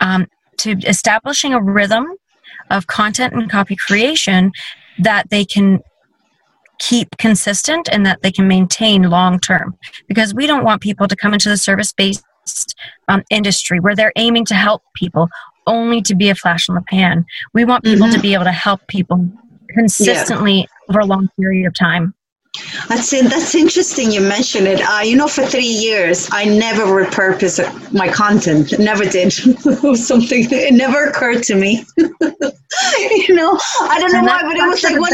um, 0.00 0.26
to 0.58 0.72
establishing 0.86 1.52
a 1.52 1.60
rhythm 1.60 2.06
of 2.70 2.86
content 2.86 3.34
and 3.34 3.50
copy 3.50 3.76
creation 3.76 4.52
that 4.98 5.30
they 5.30 5.44
can 5.44 5.80
keep 6.78 7.16
consistent 7.18 7.88
and 7.92 8.04
that 8.04 8.22
they 8.22 8.32
can 8.32 8.48
maintain 8.48 9.08
long 9.08 9.38
term 9.38 9.76
because 10.08 10.34
we 10.34 10.46
don't 10.46 10.64
want 10.64 10.80
people 10.80 11.06
to 11.06 11.14
come 11.14 11.32
into 11.32 11.48
the 11.48 11.56
service 11.56 11.92
based 11.92 12.24
um, 13.08 13.22
industry 13.30 13.78
where 13.78 13.94
they're 13.94 14.12
aiming 14.16 14.44
to 14.44 14.54
help 14.54 14.82
people 14.94 15.28
only 15.66 16.02
to 16.02 16.14
be 16.14 16.28
a 16.28 16.34
flash 16.34 16.68
in 16.68 16.74
the 16.74 16.82
pan. 16.82 17.24
We 17.54 17.64
want 17.64 17.84
people 17.84 18.06
mm-hmm. 18.06 18.16
to 18.16 18.20
be 18.20 18.34
able 18.34 18.44
to 18.44 18.52
help 18.52 18.86
people 18.88 19.28
consistently 19.70 20.58
yeah. 20.58 20.64
over 20.88 21.00
a 21.00 21.06
long 21.06 21.28
period 21.38 21.66
of 21.66 21.74
time. 21.78 22.14
That's 22.88 23.12
it. 23.12 23.30
That's 23.30 23.54
interesting. 23.54 24.10
You 24.12 24.20
mentioned 24.20 24.66
it. 24.66 24.80
Uh, 24.82 25.00
you 25.00 25.16
know, 25.16 25.26
for 25.26 25.44
three 25.46 25.64
years, 25.64 26.28
I 26.32 26.44
never 26.44 26.84
repurposed 26.84 27.92
my 27.92 28.08
content. 28.08 28.78
Never 28.78 29.04
did. 29.04 29.32
Something. 29.96 30.46
It 30.50 30.74
never 30.74 31.04
occurred 31.04 31.42
to 31.44 31.54
me. 31.54 31.84
you 31.96 33.34
know, 33.34 33.58
I 33.80 33.98
don't 34.00 34.12
know 34.12 34.22
why, 34.22 34.42
but 34.42 34.56
it 34.56 34.68
was 34.68 34.82
like 34.82 35.00
one 35.00 35.12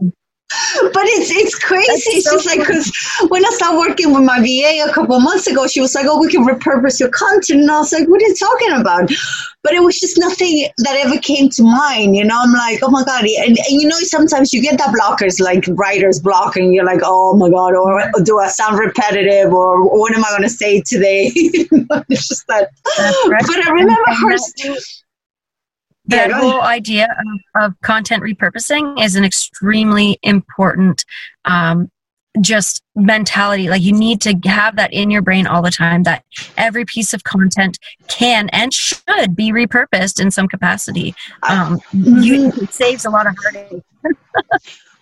of 0.00 0.25
but 0.92 1.02
it's 1.06 1.30
it's 1.30 1.58
crazy. 1.58 2.20
So 2.20 2.32
just 2.32 2.46
like 2.46 2.60
because 2.60 2.92
when 3.28 3.44
I 3.44 3.50
started 3.50 3.78
working 3.78 4.14
with 4.14 4.22
my 4.22 4.38
VA 4.40 4.88
a 4.88 4.92
couple 4.92 5.18
months 5.20 5.46
ago, 5.46 5.66
she 5.66 5.80
was 5.80 5.94
like, 5.94 6.06
"Oh, 6.08 6.20
we 6.20 6.30
can 6.30 6.46
repurpose 6.46 7.00
your 7.00 7.08
content," 7.10 7.60
and 7.62 7.70
I 7.70 7.78
was 7.78 7.92
like, 7.92 8.08
"What 8.08 8.22
are 8.22 8.26
you 8.26 8.34
talking 8.34 8.72
about?" 8.72 9.10
But 9.62 9.74
it 9.74 9.82
was 9.82 9.98
just 9.98 10.18
nothing 10.18 10.68
that 10.78 10.96
ever 11.04 11.18
came 11.18 11.48
to 11.50 11.62
mind. 11.62 12.16
You 12.16 12.24
know, 12.24 12.38
I'm 12.40 12.52
like, 12.52 12.78
"Oh 12.82 12.90
my 12.90 13.04
god!" 13.04 13.24
And, 13.24 13.58
and 13.58 13.80
you 13.80 13.88
know, 13.88 13.98
sometimes 13.98 14.52
you 14.52 14.62
get 14.62 14.78
that 14.78 14.94
blockers, 14.94 15.40
like 15.40 15.64
writer's 15.70 16.20
block, 16.20 16.56
and 16.56 16.72
you're 16.72 16.84
like, 16.84 17.00
"Oh 17.02 17.36
my 17.36 17.50
god," 17.50 17.74
or, 17.74 18.00
or 18.00 18.22
do 18.22 18.38
I 18.38 18.48
sound 18.48 18.78
repetitive, 18.78 19.52
or 19.52 19.88
what 19.98 20.14
am 20.14 20.24
I 20.24 20.28
going 20.30 20.42
to 20.42 20.48
say 20.48 20.80
today? 20.82 21.32
it's 21.34 22.28
just 22.28 22.46
that. 22.46 22.70
Right. 23.28 23.42
But 23.46 23.66
I 23.66 23.70
remember 23.70 24.10
her 24.10 24.36
that 26.08 26.32
whole 26.32 26.62
idea 26.62 27.08
of, 27.56 27.62
of, 27.62 27.80
content 27.82 28.22
repurposing 28.22 29.02
is 29.02 29.16
an 29.16 29.24
extremely 29.24 30.18
important 30.22 31.04
um, 31.44 31.90
just 32.40 32.82
mentality. 32.94 33.68
Like 33.68 33.82
you 33.82 33.92
need 33.92 34.20
to 34.22 34.34
have 34.48 34.76
that 34.76 34.92
in 34.92 35.10
your 35.10 35.22
brain 35.22 35.46
all 35.46 35.62
the 35.62 35.70
time 35.70 36.02
that 36.04 36.24
every 36.56 36.84
piece 36.84 37.14
of 37.14 37.24
content 37.24 37.78
can 38.08 38.48
and 38.50 38.72
should 38.72 39.34
be 39.34 39.52
repurposed 39.52 40.20
in 40.20 40.30
some 40.30 40.48
capacity. 40.48 41.14
Um, 41.42 41.78
mm-hmm. 41.94 42.18
you, 42.20 42.48
it 42.48 42.72
saves 42.72 43.04
a 43.04 43.10
lot 43.10 43.26
of 43.26 43.36
heartache. 43.42 43.82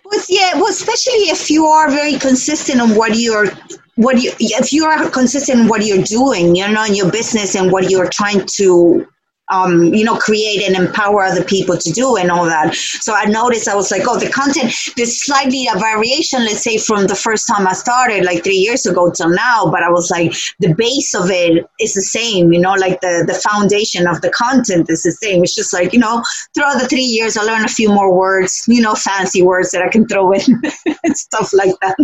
Well, 0.05 0.21
yeah 0.29 0.53
well 0.53 0.67
especially 0.67 1.29
if 1.33 1.49
you 1.49 1.65
are 1.65 1.89
very 1.89 2.19
consistent 2.19 2.79
on 2.79 2.95
what 2.95 3.17
you're 3.17 3.47
what 3.95 4.21
you 4.21 4.31
if 4.39 4.71
you 4.71 4.85
are 4.85 5.09
consistent 5.09 5.61
in 5.61 5.67
what 5.67 5.83
you're 5.83 6.03
doing 6.03 6.55
you 6.55 6.67
know 6.67 6.85
in 6.85 6.93
your 6.93 7.11
business 7.11 7.55
and 7.55 7.71
what 7.71 7.89
you're 7.89 8.07
trying 8.07 8.45
to 8.57 9.07
um, 9.49 9.93
you 9.93 10.03
know, 10.03 10.15
create 10.17 10.63
and 10.63 10.75
empower 10.75 11.23
other 11.23 11.43
people 11.43 11.77
to 11.77 11.91
do 11.91 12.15
and 12.15 12.31
all 12.31 12.45
that. 12.45 12.75
So 12.75 13.13
I 13.13 13.25
noticed 13.25 13.67
I 13.67 13.75
was 13.75 13.91
like, 13.91 14.03
oh, 14.07 14.19
the 14.19 14.29
content, 14.29 14.73
there's 14.97 15.21
slightly 15.21 15.67
a 15.73 15.77
variation, 15.77 16.43
let's 16.45 16.63
say 16.63 16.77
from 16.77 17.07
the 17.07 17.15
first 17.15 17.47
time 17.47 17.67
I 17.67 17.73
started, 17.73 18.25
like 18.25 18.43
three 18.43 18.55
years 18.55 18.85
ago 18.85 19.11
till 19.11 19.29
now, 19.29 19.69
but 19.71 19.83
I 19.83 19.89
was 19.89 20.09
like, 20.09 20.33
the 20.59 20.73
base 20.73 21.13
of 21.13 21.29
it 21.29 21.65
is 21.79 21.93
the 21.93 22.01
same, 22.01 22.53
you 22.53 22.59
know, 22.59 22.73
like 22.73 23.01
the, 23.01 23.23
the 23.27 23.35
foundation 23.35 24.07
of 24.07 24.21
the 24.21 24.31
content 24.31 24.89
is 24.89 25.03
the 25.03 25.11
same. 25.11 25.43
It's 25.43 25.55
just 25.55 25.73
like, 25.73 25.93
you 25.93 25.99
know, 25.99 26.23
throughout 26.53 26.79
the 26.79 26.87
three 26.87 27.01
years, 27.01 27.37
I 27.37 27.43
learned 27.43 27.65
a 27.65 27.69
few 27.69 27.89
more 27.89 28.15
words, 28.15 28.65
you 28.67 28.81
know, 28.81 28.95
fancy 28.95 29.41
words 29.41 29.71
that 29.71 29.83
I 29.83 29.89
can 29.89 30.07
throw 30.07 30.31
in 30.31 30.41
and 31.03 31.17
stuff 31.17 31.53
like 31.53 31.75
that. 31.81 31.97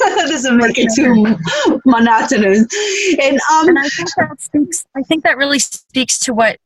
That 0.00 0.26
doesn't 0.28 0.56
make 0.56 0.76
it 0.78 0.90
too 0.94 1.80
monotonous. 1.84 2.66
And 3.22 3.38
um, 3.50 3.68
and 3.68 3.78
I 3.78 3.88
think 3.88 4.08
that 4.16 4.40
speaks. 4.40 4.84
I 4.94 5.02
think 5.02 5.24
that 5.24 5.36
really 5.36 5.58
speaks 5.58 6.18
to 6.20 6.34
what 6.34 6.58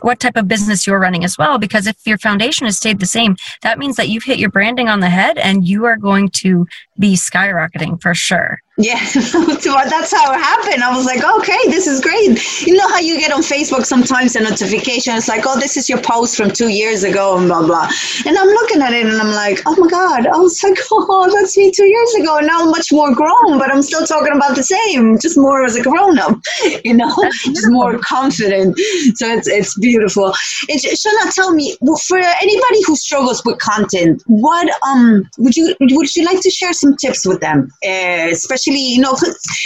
what 0.00 0.18
type 0.18 0.36
of 0.36 0.48
business 0.48 0.86
you're 0.86 0.98
running 0.98 1.24
as 1.24 1.38
well 1.38 1.56
because 1.56 1.86
if 1.86 1.96
your 2.04 2.18
foundation 2.18 2.66
has 2.66 2.76
stayed 2.76 2.98
the 2.98 3.06
same 3.06 3.36
that 3.62 3.78
means 3.78 3.94
that 3.94 4.08
you've 4.08 4.24
hit 4.24 4.40
your 4.40 4.50
branding 4.50 4.88
on 4.88 4.98
the 4.98 5.08
head 5.08 5.38
and 5.38 5.68
you 5.68 5.84
are 5.84 5.96
going 5.96 6.28
to 6.28 6.66
be 7.00 7.14
skyrocketing 7.14 8.00
for 8.00 8.14
sure 8.14 8.60
yeah, 8.80 8.98
that's 9.12 10.12
how 10.12 10.32
it 10.32 10.40
happened. 10.40 10.82
I 10.82 10.96
was 10.96 11.04
like, 11.04 11.22
okay, 11.22 11.58
this 11.68 11.86
is 11.86 12.00
great. 12.00 12.40
You 12.66 12.74
know 12.74 12.88
how 12.88 12.98
you 12.98 13.18
get 13.18 13.30
on 13.30 13.42
Facebook 13.42 13.84
sometimes 13.84 14.36
a 14.36 14.40
notification, 14.40 15.16
it's 15.16 15.28
like, 15.28 15.42
oh, 15.44 15.60
this 15.60 15.76
is 15.76 15.88
your 15.88 16.00
post 16.00 16.36
from 16.36 16.50
two 16.50 16.68
years 16.68 17.04
ago, 17.04 17.36
and 17.36 17.46
blah, 17.46 17.66
blah. 17.66 17.90
And 18.24 18.38
I'm 18.38 18.48
looking 18.48 18.80
at 18.80 18.92
it 18.92 19.04
and 19.04 19.20
I'm 19.20 19.34
like, 19.34 19.60
oh 19.66 19.76
my 19.76 19.88
God. 19.88 20.26
I 20.26 20.36
was 20.36 20.62
like, 20.62 20.78
oh, 20.90 21.30
that's 21.34 21.58
me 21.58 21.70
two 21.70 21.84
years 21.84 22.14
ago. 22.14 22.38
And 22.38 22.46
now 22.46 22.62
I'm 22.62 22.70
much 22.70 22.90
more 22.90 23.14
grown, 23.14 23.58
but 23.58 23.70
I'm 23.70 23.82
still 23.82 24.06
talking 24.06 24.34
about 24.34 24.56
the 24.56 24.62
same, 24.62 25.18
just 25.18 25.36
more 25.36 25.64
as 25.64 25.76
a 25.76 25.82
grown 25.82 26.18
up, 26.18 26.38
you 26.84 26.94
know, 26.94 27.14
just 27.44 27.70
more 27.70 27.98
confident. 27.98 28.78
So 29.16 29.28
it's, 29.28 29.48
it's 29.48 29.78
beautiful. 29.78 30.32
It's, 30.68 30.86
Shauna, 30.86 31.34
tell 31.34 31.52
me, 31.54 31.76
for 32.06 32.18
anybody 32.18 32.82
who 32.86 32.96
struggles 32.96 33.44
with 33.44 33.58
content, 33.58 34.22
what 34.26 34.70
um 34.86 35.28
would 35.38 35.56
you 35.56 35.74
would 35.80 36.16
you 36.16 36.24
like 36.24 36.40
to 36.40 36.50
share 36.50 36.72
some 36.72 36.89
tips 36.96 37.26
with 37.26 37.40
them, 37.40 37.68
uh, 37.84 38.28
especially 38.30 38.80
you 38.80 39.00
know, 39.00 39.14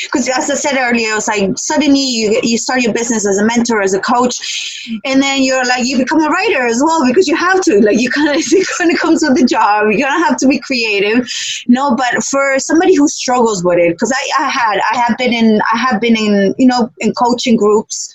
because 0.05 0.29
as 0.29 0.51
I 0.51 0.55
said 0.55 0.79
earlier, 0.79 1.15
it's 1.17 1.29
like 1.29 1.51
suddenly 1.57 2.01
you 2.01 2.41
you 2.43 2.59
start 2.59 2.83
your 2.83 2.93
business 2.93 3.27
as 3.27 3.39
a 3.39 3.45
mentor, 3.45 3.83
as 3.83 3.95
a 3.95 4.01
coach, 4.01 4.89
and 5.05 5.23
then 5.23 5.43
you're 5.43 5.65
like 5.65 5.85
you 5.85 5.99
become 5.99 6.21
a 6.21 6.29
writer 6.29 6.67
as 6.67 6.83
well 6.85 7.07
because 7.07 7.29
you 7.29 7.37
have 7.37 7.61
to. 7.63 7.81
Like 7.81 8.01
you 8.01 8.11
kind 8.11 8.29
of 8.31 8.37
it 8.41 8.99
comes 8.99 9.23
with 9.23 9.37
the 9.39 9.45
job. 9.45 9.89
You're 9.91 10.09
gonna 10.09 10.25
have 10.25 10.37
to 10.39 10.49
be 10.49 10.59
creative, 10.59 11.29
No. 11.69 11.95
But 11.95 12.23
for 12.25 12.59
somebody 12.59 12.95
who 12.95 13.09
struggles 13.09 13.65
with 13.65 13.79
it, 13.79 13.93
because 13.93 14.13
I, 14.13 14.45
I 14.45 14.49
had 14.49 14.81
I 14.93 14.99
have 14.99 15.19
been 15.19 15.33
in 15.33 15.61
I 15.73 15.79
have 15.79 16.01
been 16.01 16.17
in 16.17 16.55
you 16.59 16.67
know 16.67 16.91
in 16.99 17.13
coaching 17.15 17.57
groups 17.57 18.15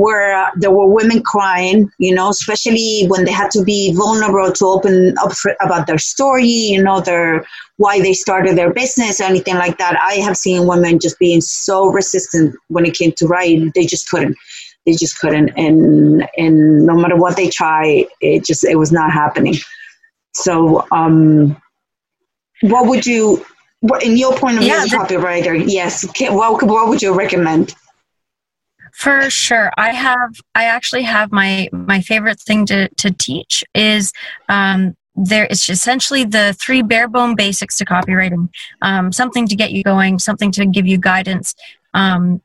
where 0.00 0.34
uh, 0.34 0.50
there 0.56 0.70
were 0.70 0.86
women 0.86 1.22
crying, 1.22 1.90
you 1.98 2.14
know, 2.14 2.30
especially 2.30 3.04
when 3.08 3.24
they 3.24 3.32
had 3.32 3.50
to 3.50 3.62
be 3.62 3.92
vulnerable 3.94 4.50
to 4.50 4.64
open 4.64 5.14
up 5.18 5.32
for, 5.32 5.54
about 5.60 5.86
their 5.86 5.98
story, 5.98 6.46
you 6.74 6.82
know, 6.82 7.00
their 7.00 7.44
why 7.76 8.00
they 8.00 8.14
started 8.14 8.56
their 8.56 8.72
business 8.72 9.20
or 9.20 9.24
anything 9.24 9.56
like 9.56 9.76
that. 9.78 9.98
I 10.00 10.14
have 10.14 10.36
seen 10.36 10.66
women 10.66 10.98
just 10.98 11.18
being 11.18 11.40
so 11.40 11.86
resistant 11.88 12.54
when 12.68 12.86
it 12.86 12.94
came 12.94 13.12
to 13.12 13.26
writing. 13.26 13.72
They 13.74 13.84
just 13.84 14.08
couldn't. 14.08 14.36
They 14.86 14.92
just 14.92 15.18
couldn't. 15.18 15.50
And 15.56 16.26
and 16.36 16.86
no 16.86 16.94
matter 16.94 17.16
what 17.16 17.36
they 17.36 17.48
try, 17.50 18.06
it 18.20 18.44
just 18.44 18.64
it 18.64 18.76
was 18.76 18.92
not 18.92 19.12
happening. 19.12 19.56
So 20.34 20.86
um 20.92 21.60
what 22.62 22.86
would 22.88 23.06
you 23.06 23.44
in 24.02 24.16
your 24.16 24.36
point 24.36 24.56
of 24.56 24.62
view 24.62 24.72
yeah, 24.72 24.82
as 24.82 24.92
a 24.92 24.96
copywriter, 24.96 25.62
yes, 25.66 26.06
what, 26.20 26.62
what 26.62 26.88
would 26.88 27.00
you 27.00 27.14
recommend? 27.14 27.74
For 28.92 29.30
sure. 29.30 29.72
I 29.76 29.90
have 29.90 30.40
I 30.54 30.64
actually 30.64 31.02
have 31.02 31.32
my 31.32 31.68
my 31.72 32.00
favorite 32.00 32.40
thing 32.40 32.66
to 32.66 32.88
to 32.88 33.10
teach 33.10 33.64
is 33.74 34.12
um 34.48 34.96
there 35.16 35.46
it's 35.50 35.68
essentially 35.68 36.24
the 36.24 36.56
three 36.60 36.82
bare 36.82 37.08
bone 37.08 37.34
basics 37.34 37.76
to 37.78 37.84
copywriting. 37.84 38.48
Um, 38.82 39.12
something 39.12 39.46
to 39.48 39.56
get 39.56 39.72
you 39.72 39.82
going 39.82 40.18
something 40.18 40.50
to 40.52 40.66
give 40.66 40.86
you 40.86 40.98
guidance 40.98 41.54
um, 41.94 42.40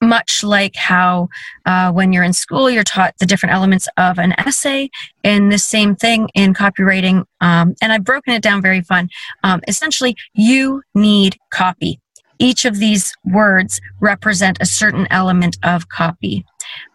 much 0.00 0.44
like 0.44 0.76
how 0.76 1.28
uh, 1.66 1.90
when 1.90 2.12
you're 2.12 2.22
in 2.22 2.32
school 2.32 2.70
you're 2.70 2.84
taught 2.84 3.14
the 3.18 3.26
different 3.26 3.54
elements 3.54 3.88
of 3.96 4.18
an 4.18 4.32
essay 4.38 4.88
and 5.24 5.50
the 5.52 5.58
same 5.58 5.96
thing 5.96 6.28
in 6.34 6.54
copywriting. 6.54 7.24
Um, 7.40 7.74
and 7.82 7.92
i've 7.92 8.04
broken 8.04 8.32
it 8.32 8.42
down 8.42 8.62
very 8.62 8.80
fun. 8.80 9.08
Um, 9.44 9.60
essentially 9.68 10.16
you 10.34 10.82
need 10.94 11.36
copy 11.50 12.00
each 12.38 12.64
of 12.64 12.78
these 12.78 13.14
words 13.24 13.80
represent 14.00 14.58
a 14.60 14.66
certain 14.66 15.06
element 15.10 15.56
of 15.62 15.88
copy 15.88 16.44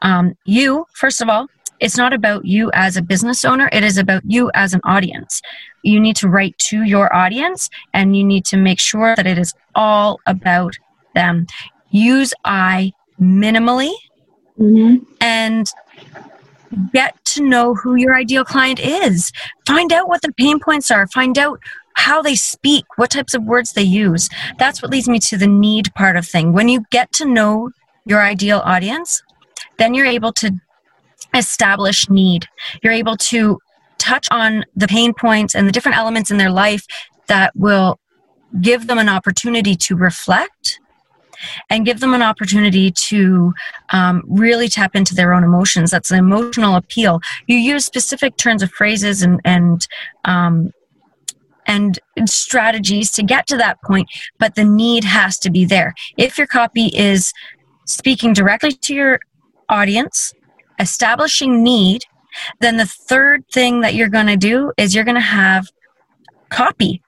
um, 0.02 0.36
you 0.46 0.86
first 0.94 1.22
of 1.22 1.30
all 1.30 1.48
It's 1.80 1.98
not 1.98 2.14
about 2.14 2.46
you 2.46 2.72
as 2.74 2.96
a 2.96 3.02
business 3.02 3.44
owner, 3.44 3.70
it 3.74 3.84
is 3.84 3.98
about 3.98 4.24
you 4.26 4.50
as 4.54 4.74
an 4.74 4.80
audience. 4.86 5.42
You 5.84 6.00
need 6.00 6.16
to 6.18 6.30
write 6.30 6.58
to 6.70 6.84
your 6.84 7.14
audience 7.14 7.70
and 7.94 8.16
you 8.16 8.24
need 8.24 8.46
to 8.46 8.58
make 8.58 8.80
sure 8.80 9.16
that 9.18 9.28
it 9.28 9.38
is 9.38 9.54
all 9.76 10.20
about 10.26 10.78
them. 11.14 11.46
Use 11.92 12.34
I 12.46 12.94
minimally 13.20 13.94
mm-hmm. 14.58 15.04
and 15.20 15.70
get 16.94 17.24
to 17.26 17.44
know 17.44 17.76
who 17.76 17.96
your 17.96 18.16
ideal 18.16 18.46
client 18.46 18.80
is. 18.80 19.32
Find 19.68 19.92
out 19.92 20.08
what 20.08 20.22
their 20.22 20.32
pain 20.32 20.60
points 20.60 20.90
are. 20.90 21.06
Find 21.08 21.38
out 21.38 21.60
how 21.96 22.22
they 22.22 22.36
speak, 22.36 22.86
what 22.96 23.12
types 23.12 23.34
of 23.34 23.44
words 23.44 23.74
they 23.74 23.84
use. 23.84 24.30
That's 24.58 24.82
what 24.82 24.92
leads 24.92 25.08
me 25.08 25.20
to 25.20 25.38
the 25.38 25.48
need 25.48 25.94
part 25.96 26.18
of 26.18 26.28
thing. 26.28 26.54
When 26.54 26.68
you 26.68 26.84
get 26.92 27.12
to 27.14 27.26
know 27.26 27.72
your 28.06 28.22
ideal 28.22 28.62
audience, 28.66 29.22
then 29.78 29.94
you're 29.94 30.06
able 30.06 30.34
to 30.34 30.52
establish 31.34 32.10
need. 32.10 32.48
You're 32.82 32.94
able 32.94 33.18
to 33.18 33.60
touch 33.98 34.28
on 34.32 34.66
the 34.76 34.88
pain 34.88 35.14
points 35.14 35.56
and 35.56 35.68
the 35.68 35.72
different 35.72 35.98
elements 35.98 36.30
in 36.30 36.38
their 36.38 36.52
life 36.52 36.86
that 37.28 37.56
will 37.56 38.00
give 38.62 38.88
them 38.88 38.98
an 38.98 39.10
opportunity 39.10 39.76
to 39.76 39.96
reflect 39.96 40.80
and 41.70 41.86
give 41.86 42.00
them 42.00 42.14
an 42.14 42.22
opportunity 42.22 42.92
to 42.92 43.54
um, 43.90 44.24
really 44.28 44.68
tap 44.68 44.96
into 44.96 45.16
their 45.16 45.34
own 45.34 45.44
emotions. 45.44 45.92
That's 45.92 46.12
an 46.12 46.20
emotional 46.20 46.76
appeal. 46.76 47.20
You 47.48 47.58
use 47.58 47.86
specific 47.86 48.38
turns 48.38 48.64
of 48.64 48.72
phrases 48.72 49.22
and 49.22 49.42
and 49.44 49.86
um, 50.26 50.72
and 51.74 52.00
strategies 52.30 53.12
to 53.12 53.24
get 53.24 53.48
to 53.48 53.58
that 53.58 53.82
point, 53.82 54.08
but 54.40 54.56
the 54.56 54.64
need 54.64 55.04
has 55.04 55.38
to 55.40 55.50
be 55.50 55.66
there. 55.66 55.94
If 56.18 56.38
your 56.38 56.48
copy 56.48 56.88
is 56.88 57.34
speaking 57.86 58.34
directly 58.34 58.72
to 58.72 58.94
your 58.94 59.20
audience, 59.70 60.34
establishing 60.80 61.64
need, 61.64 62.02
then 62.60 62.78
the 62.78 62.86
third 62.86 63.44
thing 63.52 63.82
that 63.82 63.96
you're 63.96 64.10
going 64.10 64.28
to 64.28 64.38
do 64.38 64.72
is 64.78 64.94
you're 64.94 65.04
going 65.04 65.16
to 65.16 65.32
have 65.44 65.68
copy 66.50 67.02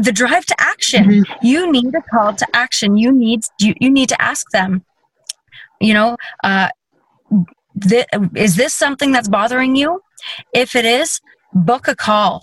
the 0.00 0.12
drive 0.12 0.44
to 0.46 0.54
action 0.58 1.04
mm-hmm. 1.04 1.46
you 1.46 1.70
need 1.70 1.94
a 1.94 2.02
call 2.02 2.34
to 2.34 2.46
action 2.54 2.96
you 2.96 3.10
need 3.10 3.40
you, 3.58 3.74
you 3.80 3.90
need 3.90 4.08
to 4.08 4.20
ask 4.20 4.50
them 4.50 4.84
you 5.80 5.94
know 5.94 6.16
uh, 6.44 6.68
th- 7.80 8.06
is 8.34 8.56
this 8.56 8.74
something 8.74 9.12
that's 9.12 9.28
bothering 9.28 9.74
you 9.74 10.00
if 10.52 10.76
it 10.76 10.84
is 10.84 11.20
book 11.54 11.88
a 11.88 11.96
call 11.96 12.42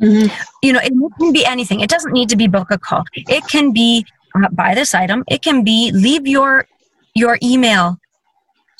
mm-hmm. 0.00 0.42
you 0.62 0.72
know 0.72 0.80
it 0.82 0.92
can 1.18 1.32
be 1.32 1.44
anything 1.46 1.80
it 1.80 1.90
doesn't 1.90 2.12
need 2.12 2.28
to 2.28 2.36
be 2.36 2.46
book 2.46 2.70
a 2.70 2.78
call 2.78 3.04
it 3.14 3.46
can 3.48 3.72
be 3.72 4.04
uh, 4.34 4.48
buy 4.52 4.74
this 4.74 4.94
item 4.94 5.24
it 5.28 5.42
can 5.42 5.62
be 5.64 5.90
leave 5.92 6.26
your 6.26 6.66
your 7.14 7.38
email 7.42 7.98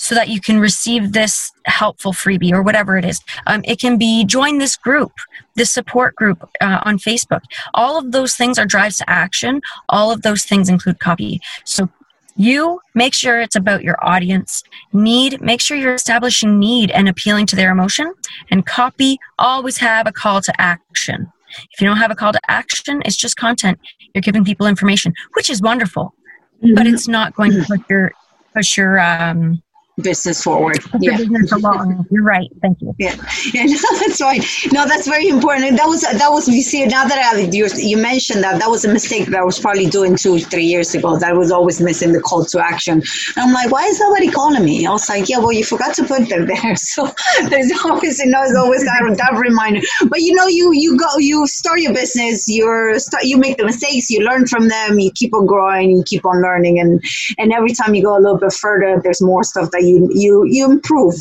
so 0.00 0.14
that 0.14 0.28
you 0.28 0.40
can 0.40 0.58
receive 0.58 1.12
this 1.12 1.52
helpful 1.66 2.12
freebie 2.14 2.52
or 2.52 2.62
whatever 2.62 2.96
it 2.96 3.04
is. 3.04 3.20
Um, 3.46 3.60
it 3.66 3.78
can 3.78 3.98
be 3.98 4.24
join 4.24 4.56
this 4.56 4.74
group, 4.74 5.12
this 5.56 5.70
support 5.70 6.16
group 6.16 6.48
uh, 6.62 6.80
on 6.86 6.96
Facebook. 6.98 7.42
All 7.74 7.98
of 7.98 8.10
those 8.10 8.34
things 8.34 8.58
are 8.58 8.64
drives 8.64 8.96
to 8.98 9.10
action. 9.10 9.60
All 9.90 10.10
of 10.10 10.22
those 10.22 10.44
things 10.44 10.70
include 10.70 11.00
copy. 11.00 11.38
So 11.64 11.90
you 12.40 12.80
make 12.94 13.12
sure 13.12 13.40
it's 13.40 13.56
about 13.56 13.82
your 13.82 13.98
audience. 14.02 14.62
Need 14.94 15.40
make 15.42 15.60
sure 15.60 15.76
you're 15.76 15.94
establishing 15.94 16.58
need 16.58 16.90
and 16.90 17.06
appealing 17.06 17.44
to 17.46 17.56
their 17.56 17.70
emotion. 17.70 18.14
And 18.50 18.64
copy 18.64 19.18
always 19.38 19.76
have 19.76 20.06
a 20.06 20.12
call 20.12 20.40
to 20.40 20.60
action. 20.60 21.30
If 21.72 21.80
you 21.80 21.86
don't 21.86 21.98
have 21.98 22.10
a 22.10 22.14
call 22.14 22.32
to 22.32 22.40
action 22.48 23.02
it's 23.04 23.16
just 23.16 23.36
content. 23.36 23.78
You're 24.14 24.22
giving 24.22 24.44
people 24.44 24.66
information 24.66 25.12
which 25.34 25.50
is 25.50 25.60
wonderful 25.60 26.14
mm-hmm. 26.62 26.74
but 26.74 26.86
it's 26.86 27.08
not 27.08 27.34
going 27.34 27.52
to 27.52 27.62
push 27.64 27.80
your 27.88 28.12
push 28.54 28.76
your 28.76 29.00
um, 29.00 29.62
business 30.02 30.42
forward. 30.42 30.78
Yeah. 31.00 31.16
Business 31.16 31.52
along. 31.52 32.06
You're 32.10 32.22
right. 32.22 32.48
Thank 32.60 32.80
you. 32.80 32.94
Yeah, 32.98 33.14
yeah, 33.52 33.64
no, 33.64 33.76
that's 34.00 34.20
right. 34.20 34.44
No, 34.72 34.86
that's 34.86 35.06
very 35.06 35.28
important. 35.28 35.66
And 35.66 35.78
that 35.78 35.86
was 35.86 36.02
that 36.02 36.30
was 36.30 36.48
you 36.48 36.62
see 36.62 36.84
now 36.86 37.04
that 37.06 37.18
I, 37.18 37.40
you 37.40 37.68
you 37.76 37.96
mentioned 37.96 38.42
that 38.44 38.58
that 38.58 38.70
was 38.70 38.84
a 38.84 38.92
mistake 38.92 39.26
that 39.26 39.40
I 39.40 39.44
was 39.44 39.58
probably 39.58 39.86
doing 39.86 40.16
two 40.16 40.38
three 40.38 40.64
years 40.64 40.94
ago. 40.94 41.18
That 41.18 41.30
I 41.30 41.32
was 41.32 41.50
always 41.50 41.80
missing 41.80 42.12
the 42.12 42.20
call 42.20 42.44
to 42.46 42.60
action. 42.60 43.02
And 43.36 43.38
I'm 43.38 43.52
like, 43.52 43.70
why 43.70 43.86
is 43.86 44.00
nobody 44.00 44.30
calling 44.30 44.64
me? 44.64 44.86
I 44.86 44.90
was 44.90 45.08
like, 45.08 45.28
yeah, 45.28 45.38
well, 45.38 45.52
you 45.52 45.64
forgot 45.64 45.94
to 45.96 46.04
put 46.04 46.28
them 46.28 46.46
there. 46.46 46.74
So 46.90 47.08
there's 47.48 47.70
always 47.84 48.18
you 48.18 48.26
know, 48.26 48.42
there's 48.42 48.56
always 48.56 48.84
that 48.84 49.14
that 49.16 49.38
reminder. 49.38 49.80
But 50.08 50.20
you 50.20 50.34
know, 50.34 50.46
you 50.46 50.72
you 50.72 50.96
go 50.96 51.06
you 51.18 51.46
start 51.46 51.80
your 51.80 51.94
business. 51.94 52.48
You're 52.48 52.98
start 52.98 53.24
you 53.24 53.36
make 53.36 53.56
the 53.58 53.64
mistakes. 53.64 54.10
You 54.10 54.20
learn 54.20 54.46
from 54.46 54.68
them. 54.68 54.98
You 54.98 55.10
keep 55.14 55.34
on 55.34 55.46
growing. 55.46 55.90
You 55.90 56.02
keep 56.04 56.24
on 56.24 56.42
learning. 56.42 56.80
And 56.80 57.02
and 57.38 57.52
every 57.52 57.72
time 57.72 57.94
you 57.94 58.02
go 58.02 58.16
a 58.16 58.20
little 58.20 58.38
bit 58.38 58.52
further, 58.52 59.00
there's 59.02 59.22
more 59.22 59.42
stuff 59.44 59.70
that 59.70 59.82
you 59.82 59.89
you 59.90 60.08
you 60.12 60.44
you 60.44 60.70
improve. 60.70 61.14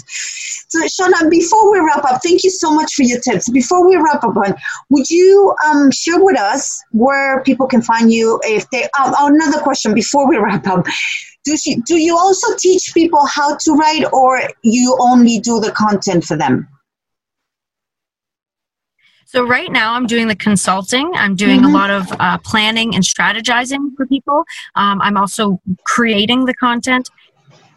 So, 0.72 0.80
Shauna, 0.86 1.30
before 1.30 1.72
we 1.72 1.80
wrap 1.80 2.06
up, 2.06 2.22
thank 2.24 2.44
you 2.44 2.52
so 2.52 2.72
much 2.72 2.94
for 2.94 3.02
your 3.02 3.20
tips. 3.20 3.50
Before 3.50 3.88
we 3.88 3.96
wrap 3.96 4.24
up, 4.24 4.38
on 4.38 4.54
would 4.90 5.10
you 5.10 5.56
um, 5.66 5.90
share 5.90 6.24
with 6.24 6.38
us 6.40 6.84
where 6.92 7.42
people 7.44 7.66
can 7.66 7.82
find 7.82 8.12
you? 8.12 8.40
If 8.44 8.70
they, 8.70 8.88
oh, 9.00 9.28
another 9.28 9.62
question 9.62 9.96
before 9.96 10.30
we 10.30 10.38
wrap 10.38 10.68
up. 10.68 10.86
Do 11.46 11.56
you, 11.66 11.82
do 11.88 11.96
you 11.96 12.16
also 12.16 12.56
teach 12.58 12.94
people 12.94 13.26
how 13.26 13.56
to 13.56 13.72
write, 13.74 14.06
or 14.14 14.42
you 14.62 14.96
only 15.00 15.40
do 15.40 15.60
the 15.60 15.72
content 15.72 16.24
for 16.24 16.38
them? 16.38 16.68
So 19.26 19.46
right 19.46 19.72
now, 19.72 19.94
I'm 19.94 20.08
doing 20.08 20.28
the 20.28 20.36
consulting. 20.36 21.12
I'm 21.14 21.36
doing 21.36 21.62
mm-hmm. 21.62 21.76
a 21.76 21.78
lot 21.78 21.92
of 21.92 22.12
uh, 22.20 22.40
planning 22.40 22.96
and 22.96 23.04
strategizing 23.04 23.96
for 23.96 24.08
people. 24.08 24.44
Um, 24.76 25.00
I'm 25.02 25.18
also 25.18 25.62
creating 25.86 26.46
the 26.46 26.54
content 26.56 27.10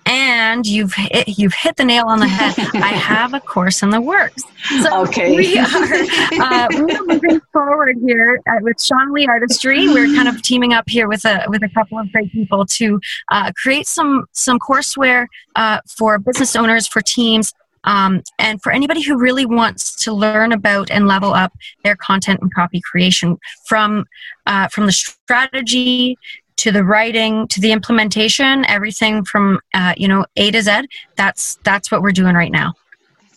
and 0.07 0.67
you've 0.67 0.95
hit, 0.95 1.39
you've 1.39 1.55
hit 1.55 1.77
the 1.77 1.85
nail 1.85 2.07
on 2.07 2.19
the 2.19 2.27
head. 2.27 2.55
I 2.75 2.89
have 2.89 3.35
a 3.35 3.41
course 3.41 3.83
in 3.83 3.91
the 3.91 4.01
works. 4.01 4.43
So 4.83 5.03
okay. 5.03 5.37
we 5.37 5.59
are 5.59 5.65
uh, 5.65 6.69
we 6.71 6.95
are 6.95 7.05
moving 7.05 7.41
forward 7.53 7.97
here 8.05 8.41
uh, 8.49 8.59
with 8.63 8.77
Shauna 8.79 9.13
Lee 9.13 9.27
Artistry. 9.27 9.89
We're 9.89 10.15
kind 10.15 10.29
of 10.29 10.43
teaming 10.43 10.73
up 10.73 10.89
here 10.89 11.09
with 11.09 11.25
a 11.25 11.45
with 11.49 11.63
a 11.63 11.69
couple 11.69 11.99
of 11.99 12.11
great 12.13 12.33
people 12.33 12.67
to 12.67 13.01
uh, 13.31 13.53
create 13.57 13.87
some 13.87 14.27
some 14.33 14.59
courseware 14.59 15.27
uh, 15.57 15.81
for 15.89 16.19
business 16.19 16.57
owners, 16.57 16.87
for 16.87 17.01
teams, 17.01 17.53
um, 17.85 18.23
and 18.39 18.63
for 18.63 18.73
anybody 18.73 19.03
who 19.03 19.19
really 19.19 19.47
wants 19.47 19.97
to 20.05 20.13
learn 20.13 20.53
about 20.53 20.91
and 20.91 21.07
level 21.07 21.33
up 21.33 21.53
their 21.85 21.97
content 21.97 22.41
and 22.41 22.53
copy 22.55 22.81
creation 22.81 23.39
from 23.67 24.05
uh, 24.47 24.69
from 24.69 24.87
the 24.87 24.93
strategy 24.93 26.17
to 26.63 26.71
the 26.71 26.85
writing 26.85 27.49
to 27.49 27.61
the 27.61 27.73
implementation 27.73 28.65
everything 28.67 29.25
from 29.25 29.59
uh, 29.75 29.95
you 29.97 30.07
know 30.07 30.25
a 30.37 30.51
to 30.53 30.63
z 30.63 30.83
that's 31.17 31.57
that's 31.65 31.91
what 31.91 32.03
we're 32.03 32.13
doing 32.13 32.35
right 32.35 32.53
now. 32.53 32.73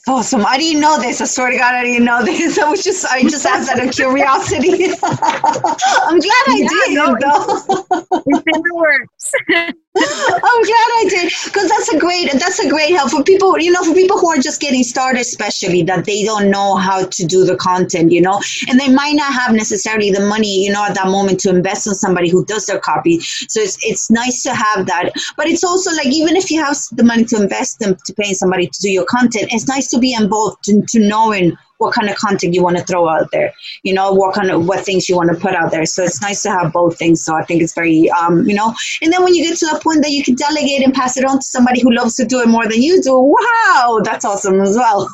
Awesome. 0.07 0.45
I 0.45 0.59
didn't 0.59 0.81
know 0.81 0.99
this. 0.99 1.19
I 1.19 1.25
swear 1.25 1.49
to 1.49 1.57
god 1.57 1.73
i 1.73 1.83
didn't 1.83 2.05
know 2.05 2.23
this. 2.23 2.59
I 2.65 2.69
was 2.69 2.83
just 2.83 3.03
i 3.07 3.23
just 3.23 3.45
asked 3.45 3.71
out 3.71 3.83
of 3.83 3.91
curiosity. 3.91 4.85
I'm 5.03 6.19
glad 6.19 6.43
i 6.47 6.57
yeah, 6.57 6.67
did 6.69 6.93
no, 6.93 7.17
though. 7.19 8.05
it's 8.27 8.43
in 8.53 8.61
the 8.61 8.75
works 8.75 9.31
Oh, 9.97 10.39
I'm 10.43 10.63
glad 10.63 10.89
I 10.97 11.05
did. 11.09 11.33
Because 11.45 11.69
that's 11.69 11.93
a 11.93 11.99
great 11.99 12.31
that's 12.33 12.59
a 12.59 12.69
great 12.69 12.91
help 12.91 13.11
for 13.11 13.23
people 13.23 13.57
you 13.59 13.71
know 13.71 13.83
for 13.83 13.93
people 13.93 14.17
who 14.17 14.29
are 14.29 14.37
just 14.37 14.59
getting 14.61 14.83
started 14.83 15.21
especially 15.21 15.83
that 15.83 16.05
they 16.05 16.23
don't 16.23 16.49
know 16.49 16.75
how 16.75 17.05
to 17.05 17.25
do 17.25 17.45
the 17.45 17.55
content 17.55 18.11
you 18.11 18.21
know? 18.21 18.41
And 18.67 18.79
they 18.79 18.89
might 18.89 19.15
not 19.15 19.33
have 19.33 19.53
necessarily 19.55 20.11
the 20.11 20.21
money 20.21 20.65
you 20.65 20.71
know 20.71 20.83
at 20.83 20.95
that 20.95 21.07
moment 21.07 21.39
to 21.41 21.49
invest 21.49 21.87
in 21.87 21.95
somebody 21.95 22.29
who 22.29 22.45
does 22.45 22.65
their 22.65 22.79
copy. 22.79 23.19
So 23.19 23.61
it's 23.61 23.77
it's 23.81 24.11
nice 24.11 24.43
to 24.43 24.53
have 24.53 24.85
that. 24.87 25.11
But 25.37 25.47
it's 25.47 25.63
also 25.63 25.91
like 25.91 26.07
even 26.07 26.35
if 26.35 26.51
you 26.51 26.63
have 26.63 26.77
the 26.91 27.03
money 27.03 27.25
to 27.25 27.41
invest 27.41 27.79
them 27.79 27.95
to 28.05 28.13
paying 28.13 28.33
somebody 28.33 28.67
to 28.67 28.81
do 28.81 28.89
your 28.89 29.05
content 29.05 29.49
it's 29.51 29.67
nice 29.67 29.87
to 29.89 29.99
be 29.99 30.13
involved 30.13 30.63
to, 30.63 30.81
to 30.89 30.99
knowing 30.99 31.57
what 31.77 31.93
kind 31.93 32.09
of 32.09 32.15
content 32.15 32.53
you 32.53 32.63
want 32.63 32.77
to 32.77 32.83
throw 32.83 33.07
out 33.07 33.29
there 33.31 33.53
you 33.83 33.93
know 33.93 34.13
what 34.13 34.33
kind 34.33 34.49
of 34.49 34.67
what 34.67 34.85
things 34.85 35.09
you 35.09 35.15
want 35.15 35.29
to 35.29 35.37
put 35.37 35.53
out 35.53 35.71
there 35.71 35.85
so 35.85 36.03
it's 36.03 36.21
nice 36.21 36.41
to 36.41 36.49
have 36.49 36.71
both 36.71 36.97
things 36.97 37.23
so 37.23 37.35
i 37.35 37.43
think 37.43 37.61
it's 37.61 37.73
very 37.73 38.09
um, 38.11 38.47
you 38.47 38.55
know 38.55 38.73
and 39.01 39.11
then 39.11 39.23
when 39.23 39.33
you 39.33 39.43
get 39.43 39.57
to 39.57 39.65
a 39.67 39.79
point 39.81 40.01
that 40.01 40.11
you 40.11 40.23
can 40.23 40.35
delegate 40.35 40.83
and 40.83 40.93
pass 40.93 41.17
it 41.17 41.25
on 41.25 41.37
to 41.37 41.43
somebody 41.43 41.81
who 41.81 41.93
loves 41.93 42.15
to 42.15 42.25
do 42.25 42.39
it 42.39 42.47
more 42.47 42.67
than 42.67 42.81
you 42.81 43.01
do 43.01 43.17
wow 43.17 43.99
that's 44.03 44.25
awesome 44.25 44.61
as 44.61 44.75
well 44.75 45.09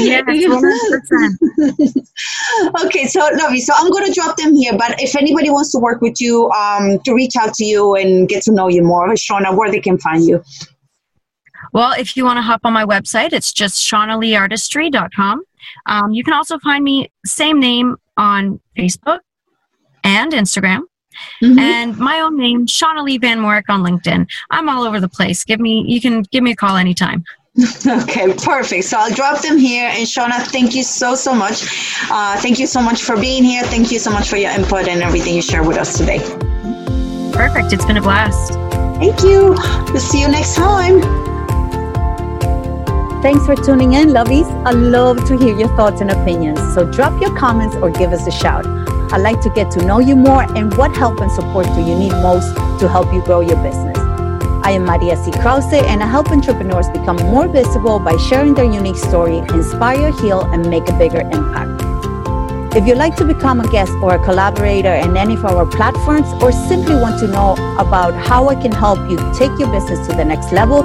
yeah, 0.00 0.20
okay, 2.84 3.06
so 3.06 3.20
lovely. 3.34 3.60
So 3.60 3.72
I'm 3.76 3.90
going 3.90 4.06
to 4.06 4.12
drop 4.12 4.36
them 4.36 4.54
here, 4.54 4.76
but 4.76 5.00
if 5.00 5.16
anybody 5.16 5.50
wants 5.50 5.72
to 5.72 5.78
work 5.78 6.00
with 6.00 6.20
you, 6.20 6.50
um, 6.50 6.98
to 7.00 7.14
reach 7.14 7.36
out 7.38 7.54
to 7.54 7.64
you 7.64 7.94
and 7.94 8.28
get 8.28 8.42
to 8.44 8.52
know 8.52 8.68
you 8.68 8.82
more, 8.82 9.08
Shauna, 9.10 9.56
where 9.56 9.70
they 9.70 9.80
can 9.80 9.98
find 9.98 10.24
you. 10.24 10.42
Well, 11.72 11.92
if 11.98 12.16
you 12.16 12.24
want 12.24 12.38
to 12.38 12.42
hop 12.42 12.60
on 12.64 12.72
my 12.72 12.84
website, 12.84 13.32
it's 13.32 13.52
just 13.52 13.84
shaunaleeartistry.com. 13.90 15.42
Um, 15.86 16.12
you 16.12 16.24
can 16.24 16.34
also 16.34 16.58
find 16.58 16.82
me 16.84 17.10
same 17.24 17.60
name 17.60 17.96
on 18.16 18.60
Facebook 18.76 19.20
and 20.04 20.32
Instagram. 20.32 20.82
Mm-hmm. 21.42 21.58
And 21.58 21.98
my 21.98 22.20
own 22.20 22.38
name, 22.38 22.66
Shauna 22.66 23.02
Lee 23.02 23.18
Van 23.18 23.38
Morik 23.38 23.64
on 23.68 23.82
LinkedIn. 23.82 24.26
I'm 24.50 24.68
all 24.68 24.84
over 24.84 25.00
the 25.00 25.08
place. 25.08 25.44
Give 25.44 25.60
me, 25.60 25.84
you 25.86 26.00
can 26.00 26.22
give 26.22 26.42
me 26.42 26.52
a 26.52 26.56
call 26.56 26.76
anytime. 26.76 27.24
Okay, 27.86 28.32
perfect. 28.32 28.84
So 28.84 28.96
I'll 28.98 29.12
drop 29.12 29.42
them 29.42 29.58
here. 29.58 29.90
And 29.92 30.06
Shauna, 30.06 30.46
thank 30.46 30.74
you 30.74 30.82
so, 30.82 31.14
so 31.14 31.34
much. 31.34 31.64
Uh, 32.10 32.36
thank 32.38 32.58
you 32.58 32.66
so 32.66 32.80
much 32.80 33.02
for 33.02 33.16
being 33.16 33.42
here. 33.42 33.64
Thank 33.64 33.90
you 33.90 33.98
so 33.98 34.10
much 34.10 34.28
for 34.28 34.36
your 34.36 34.50
input 34.52 34.86
and 34.86 35.02
everything 35.02 35.34
you 35.34 35.42
shared 35.42 35.66
with 35.66 35.76
us 35.76 35.98
today. 35.98 36.18
Perfect. 37.32 37.72
It's 37.72 37.84
been 37.84 37.96
a 37.96 38.02
blast. 38.02 38.52
Thank 39.00 39.22
you. 39.22 39.56
We'll 39.88 39.98
see 39.98 40.20
you 40.20 40.28
next 40.28 40.54
time. 40.54 41.00
Thanks 43.22 43.44
for 43.44 43.54
tuning 43.54 43.92
in, 43.92 44.08
lovies. 44.08 44.48
I 44.64 44.70
love 44.70 45.26
to 45.28 45.36
hear 45.36 45.54
your 45.54 45.68
thoughts 45.76 46.00
and 46.00 46.10
opinions. 46.10 46.58
So 46.72 46.90
drop 46.90 47.20
your 47.20 47.36
comments 47.36 47.76
or 47.76 47.90
give 47.90 48.14
us 48.14 48.26
a 48.26 48.30
shout. 48.30 48.66
I'd 49.12 49.20
like 49.20 49.42
to 49.42 49.50
get 49.50 49.70
to 49.72 49.84
know 49.84 49.98
you 49.98 50.16
more 50.16 50.44
and 50.56 50.74
what 50.78 50.96
help 50.96 51.20
and 51.20 51.30
support 51.30 51.66
do 51.66 51.82
you 51.82 51.98
need 51.98 52.12
most 52.12 52.54
to 52.80 52.88
help 52.88 53.12
you 53.12 53.22
grow 53.22 53.40
your 53.40 53.62
business. 53.62 53.98
I 54.64 54.70
am 54.70 54.86
Maria 54.86 55.22
C. 55.22 55.32
Krause, 55.32 55.70
and 55.70 56.02
I 56.02 56.06
help 56.06 56.30
entrepreneurs 56.30 56.88
become 56.88 57.16
more 57.16 57.46
visible 57.46 57.98
by 57.98 58.16
sharing 58.16 58.54
their 58.54 58.64
unique 58.64 58.96
story, 58.96 59.36
inspire, 59.36 60.12
heal, 60.12 60.40
and 60.52 60.70
make 60.70 60.88
a 60.88 60.96
bigger 60.96 61.20
impact. 61.20 61.82
If 62.74 62.86
you'd 62.86 62.96
like 62.96 63.16
to 63.16 63.26
become 63.26 63.60
a 63.60 63.70
guest 63.70 63.92
or 64.00 64.14
a 64.14 64.24
collaborator 64.24 64.94
in 64.94 65.16
any 65.18 65.34
of 65.34 65.44
our 65.44 65.66
platforms, 65.66 66.28
or 66.42 66.52
simply 66.52 66.94
want 66.94 67.20
to 67.20 67.26
know 67.26 67.52
about 67.78 68.14
how 68.14 68.48
I 68.48 68.54
can 68.54 68.72
help 68.72 68.98
you 69.10 69.18
take 69.34 69.58
your 69.58 69.70
business 69.70 70.06
to 70.08 70.16
the 70.16 70.24
next 70.24 70.52
level, 70.52 70.84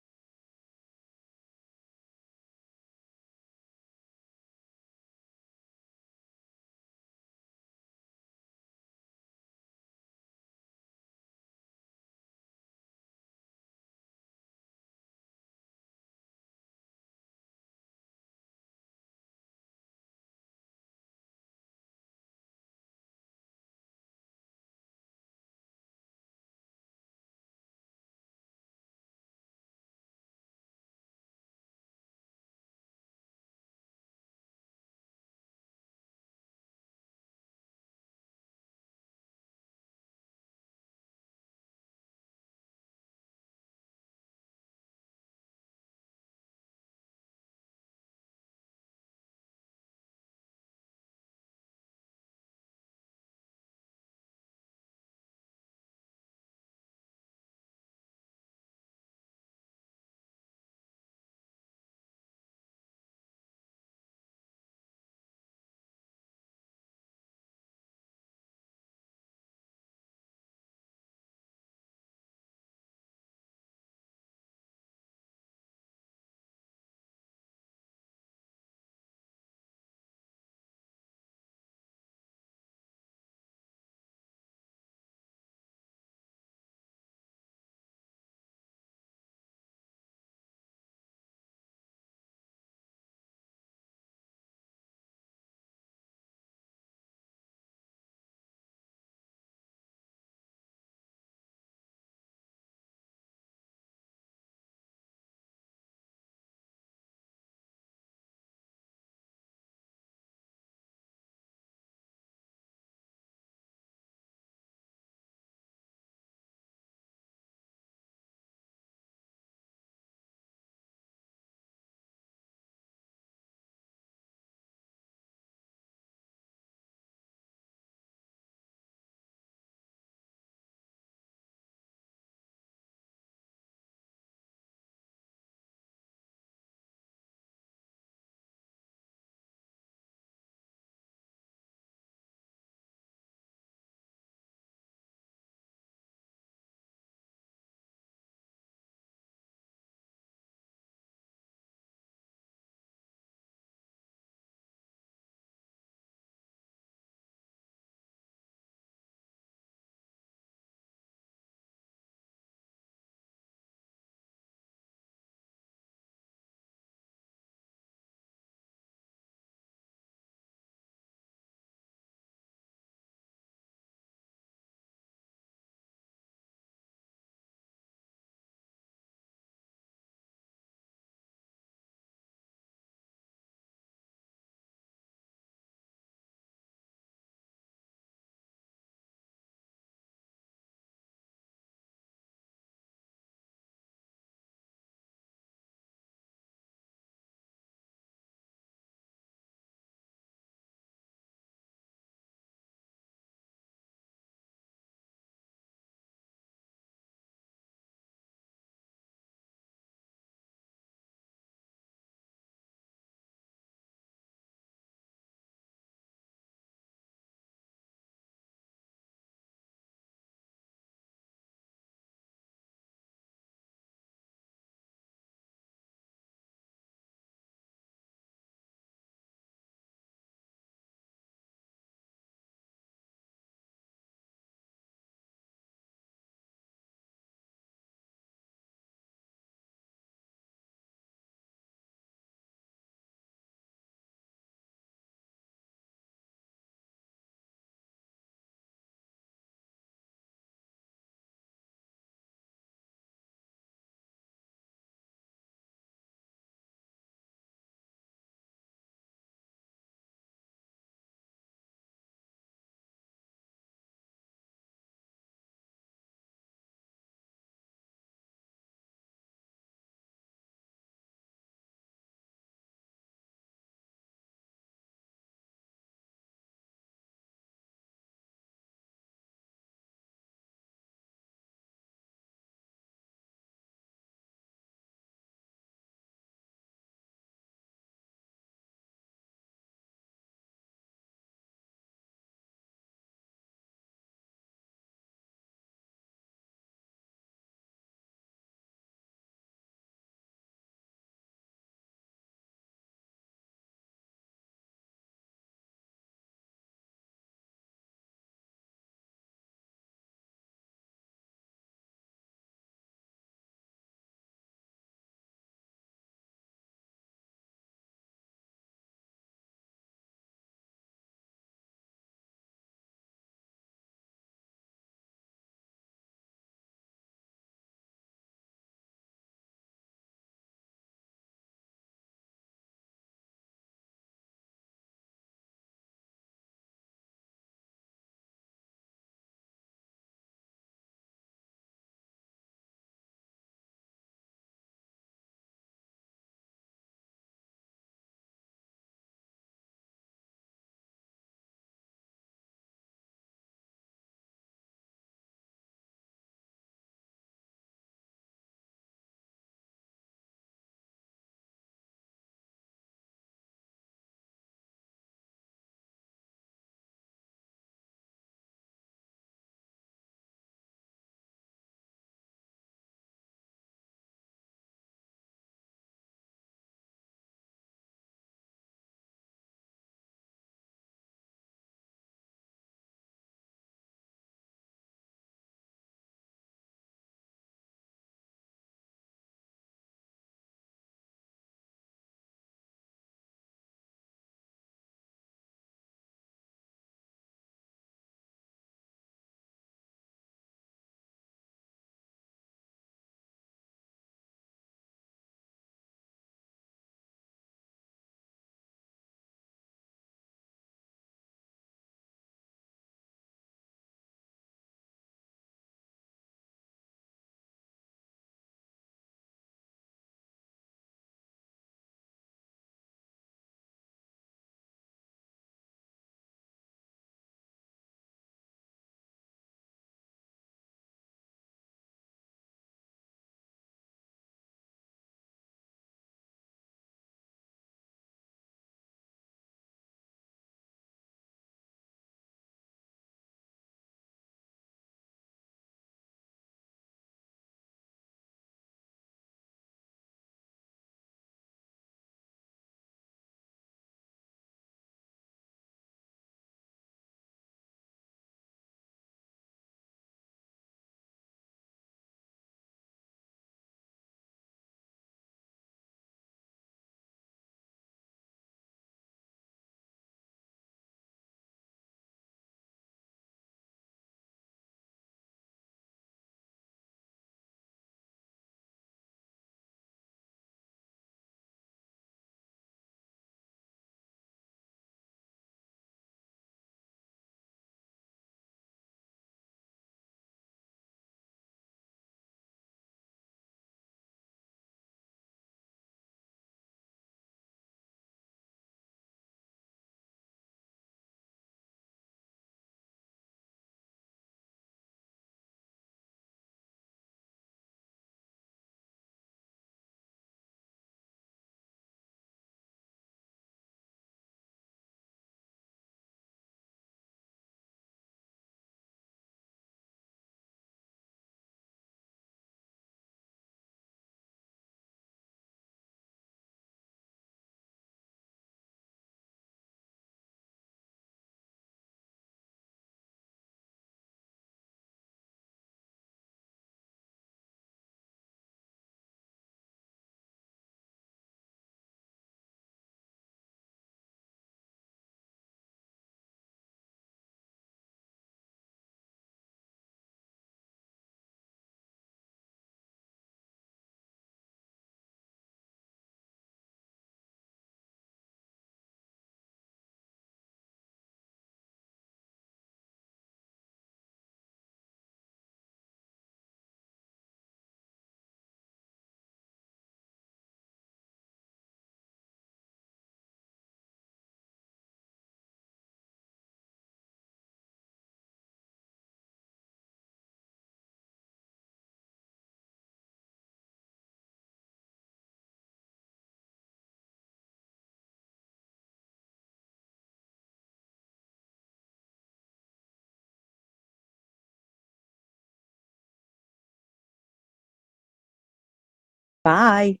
Bye. 599.46 600.00